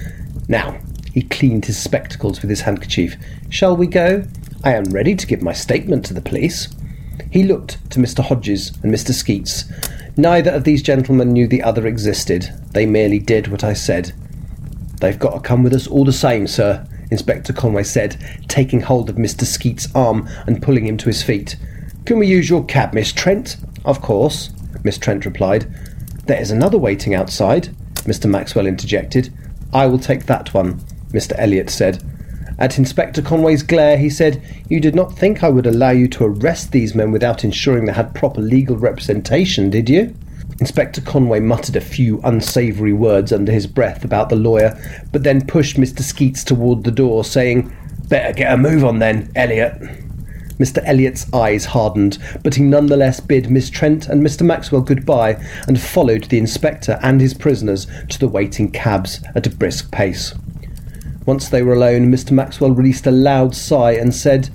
Now, 0.47 0.79
he 1.13 1.23
cleaned 1.23 1.65
his 1.65 1.79
spectacles 1.79 2.41
with 2.41 2.51
his 2.51 2.63
handkerchief. 2.63 3.17
Shall 3.49 3.77
we 3.77 3.87
go? 3.87 4.25
I 4.65 4.75
am 4.75 4.85
ready 4.85 5.15
to 5.15 5.27
give 5.27 5.43
my 5.43 5.53
statement 5.53 6.05
to 6.07 6.15
the 6.15 6.21
police. 6.21 6.69
He 7.31 7.45
looked 7.45 7.91
to 7.91 8.01
Mr. 8.01 8.25
Hodges 8.25 8.73
and 8.83 8.93
Mr. 8.93 9.13
Skeets. 9.13 9.65
Neither 10.17 10.51
of 10.51 10.65
these 10.65 10.83
gentlemen 10.83 11.33
knew 11.33 11.47
the 11.47 11.63
other 11.63 11.87
existed. 11.87 12.49
They 12.73 12.87
merely 12.87 13.19
did 13.19 13.49
what 13.49 13.63
I 13.63 13.73
said. 13.73 14.13
They've 15.01 15.19
got 15.19 15.35
to 15.35 15.41
come 15.41 15.63
with 15.63 15.75
us 15.75 15.87
all 15.87 16.05
the 16.05 16.13
same, 16.13 16.47
sir, 16.47 16.87
Inspector 17.11 17.53
Conway 17.53 17.85
said, 17.85 18.17
taking 18.49 18.81
hold 18.81 19.09
of 19.09 19.17
Mr. 19.17 19.45
Skeet's 19.45 19.95
arm 19.95 20.29
and 20.47 20.63
pulling 20.63 20.87
him 20.87 20.97
to 20.99 21.07
his 21.07 21.23
feet. 21.23 21.57
Can 22.05 22.19
we 22.19 22.27
use 22.27 22.51
your 22.51 22.65
cab, 22.65 22.95
Miss 22.95 23.13
Trent? 23.13 23.57
Of 23.85 24.03
course, 24.03 24.51
Miss 24.83 24.99
Trent 24.99 25.25
replied. 25.25 25.73
There 26.27 26.41
is 26.41 26.51
another 26.51 26.79
waiting 26.79 27.15
outside, 27.15 27.69
Mr. 28.05 28.29
Maxwell 28.29 28.67
interjected. 28.67 29.33
I 29.73 29.87
will 29.87 29.99
take 29.99 30.27
that 30.27 30.53
one, 30.53 30.81
Mr. 31.11 31.35
Elliot 31.39 31.71
said. 31.71 32.03
At 32.59 32.77
Inspector 32.77 33.23
Conway's 33.23 33.63
glare, 33.63 33.97
he 33.97 34.11
said, 34.11 34.43
You 34.69 34.81
did 34.81 34.95
not 34.95 35.17
think 35.17 35.45
I 35.45 35.49
would 35.49 35.67
allow 35.67 35.91
you 35.91 36.09
to 36.09 36.25
arrest 36.25 36.73
these 36.73 36.95
men 36.95 37.13
without 37.13 37.45
ensuring 37.45 37.85
they 37.85 37.93
had 37.93 38.15
proper 38.15 38.41
legal 38.41 38.77
representation, 38.77 39.71
did 39.71 39.89
you? 39.89 40.15
Inspector 40.61 41.01
Conway 41.03 41.39
muttered 41.39 41.77
a 41.77 41.81
few 41.81 42.21
unsavoury 42.25 42.93
words 42.93 43.33
under 43.33 43.53
his 43.53 43.69
breath 43.69 44.05
about 44.05 44.29
the 44.29 44.35
lawyer, 44.37 44.77
but 45.13 45.23
then 45.23 45.47
pushed 45.47 45.77
Mr. 45.77 46.03
Skeets 46.03 46.43
toward 46.43 46.83
the 46.83 46.91
door, 46.91 47.23
saying, 47.23 47.73
Better 48.09 48.33
get 48.33 48.53
a 48.53 48.57
move 48.57 48.85
on 48.85 48.99
then, 48.99 49.31
Elliot. 49.37 49.81
Mr. 50.59 50.83
Elliot's 50.85 51.33
eyes 51.33 51.67
hardened, 51.67 52.19
but 52.43 52.57
he 52.57 52.63
nonetheless 52.65 53.21
bid 53.21 53.49
Miss 53.49 53.71
Trent 53.71 54.09
and 54.09 54.21
Mr. 54.21 54.45
Maxwell 54.45 54.83
goodbye 54.83 55.41
and 55.69 55.81
followed 55.81 56.25
the 56.25 56.39
inspector 56.39 56.99
and 57.03 57.21
his 57.21 57.35
prisoners 57.35 57.87
to 58.09 58.19
the 58.19 58.27
waiting 58.27 58.73
cabs 58.73 59.23
at 59.37 59.47
a 59.47 59.51
brisk 59.51 59.93
pace. 59.93 60.35
Once 61.29 61.51
they 61.51 61.63
were 61.63 61.75
alone, 61.75 62.11
Mr. 62.11 62.31
Maxwell 62.31 62.71
released 62.71 63.07
a 63.07 63.11
loud 63.11 63.55
sigh 63.55 63.93
and 63.93 64.15
said, 64.15 64.49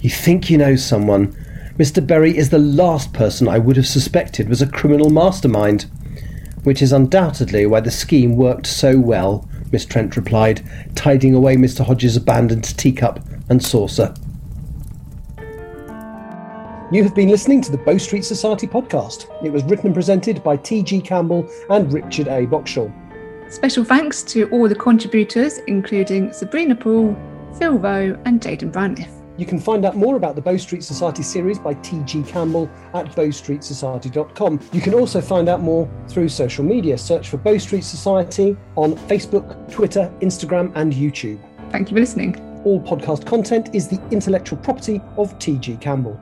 You 0.00 0.10
think 0.10 0.50
you 0.50 0.58
know 0.58 0.74
someone. 0.74 1.28
Mr. 1.76 2.04
Berry 2.04 2.36
is 2.36 2.50
the 2.50 2.58
last 2.58 3.12
person 3.12 3.46
I 3.46 3.60
would 3.60 3.76
have 3.76 3.86
suspected 3.86 4.48
was 4.48 4.60
a 4.60 4.66
criminal 4.66 5.10
mastermind. 5.10 5.86
Which 6.64 6.82
is 6.82 6.92
undoubtedly 6.92 7.66
why 7.66 7.78
the 7.78 7.92
scheme 7.92 8.34
worked 8.34 8.66
so 8.66 8.98
well, 8.98 9.48
Miss 9.70 9.84
Trent 9.86 10.16
replied, 10.16 10.60
tidying 10.96 11.36
away 11.36 11.54
Mr. 11.54 11.86
Hodges' 11.86 12.16
abandoned 12.16 12.76
teacup 12.76 13.20
and 13.48 13.64
saucer. 13.64 14.12
You 16.90 17.04
have 17.04 17.14
been 17.14 17.28
listening 17.28 17.60
to 17.62 17.70
the 17.70 17.78
Bow 17.78 17.96
Street 17.96 18.24
Society 18.24 18.66
podcast. 18.66 19.28
It 19.44 19.52
was 19.52 19.62
written 19.62 19.86
and 19.86 19.94
presented 19.94 20.42
by 20.42 20.56
T.G. 20.56 21.00
Campbell 21.02 21.48
and 21.70 21.92
Richard 21.92 22.26
A. 22.26 22.44
Boxshall. 22.44 22.92
Special 23.50 23.84
thanks 23.84 24.22
to 24.24 24.48
all 24.50 24.68
the 24.68 24.74
contributors, 24.74 25.58
including 25.66 26.32
Sabrina 26.32 26.74
Poole, 26.74 27.16
Phil 27.58 27.78
Rowe, 27.78 28.20
and 28.26 28.40
Jaden 28.40 28.70
Brandliff. 28.70 29.10
You 29.38 29.46
can 29.46 29.58
find 29.58 29.84
out 29.84 29.96
more 29.96 30.16
about 30.16 30.34
the 30.34 30.42
Bow 30.42 30.56
Street 30.56 30.82
Society 30.82 31.22
series 31.22 31.58
by 31.60 31.74
T.G. 31.74 32.24
Campbell 32.24 32.68
at 32.92 33.06
bowstreetsociety.com. 33.12 34.60
You 34.72 34.80
can 34.80 34.94
also 34.94 35.20
find 35.20 35.48
out 35.48 35.60
more 35.60 35.88
through 36.08 36.28
social 36.28 36.64
media. 36.64 36.98
Search 36.98 37.28
for 37.28 37.36
Bow 37.36 37.56
Street 37.56 37.84
Society 37.84 38.56
on 38.74 38.94
Facebook, 39.06 39.70
Twitter, 39.72 40.12
Instagram, 40.20 40.72
and 40.74 40.92
YouTube. 40.92 41.38
Thank 41.70 41.88
you 41.88 41.94
for 41.94 42.00
listening. 42.00 42.36
All 42.64 42.82
podcast 42.82 43.26
content 43.26 43.74
is 43.74 43.86
the 43.86 44.00
intellectual 44.10 44.58
property 44.58 45.00
of 45.16 45.38
T.G. 45.38 45.76
Campbell. 45.76 46.20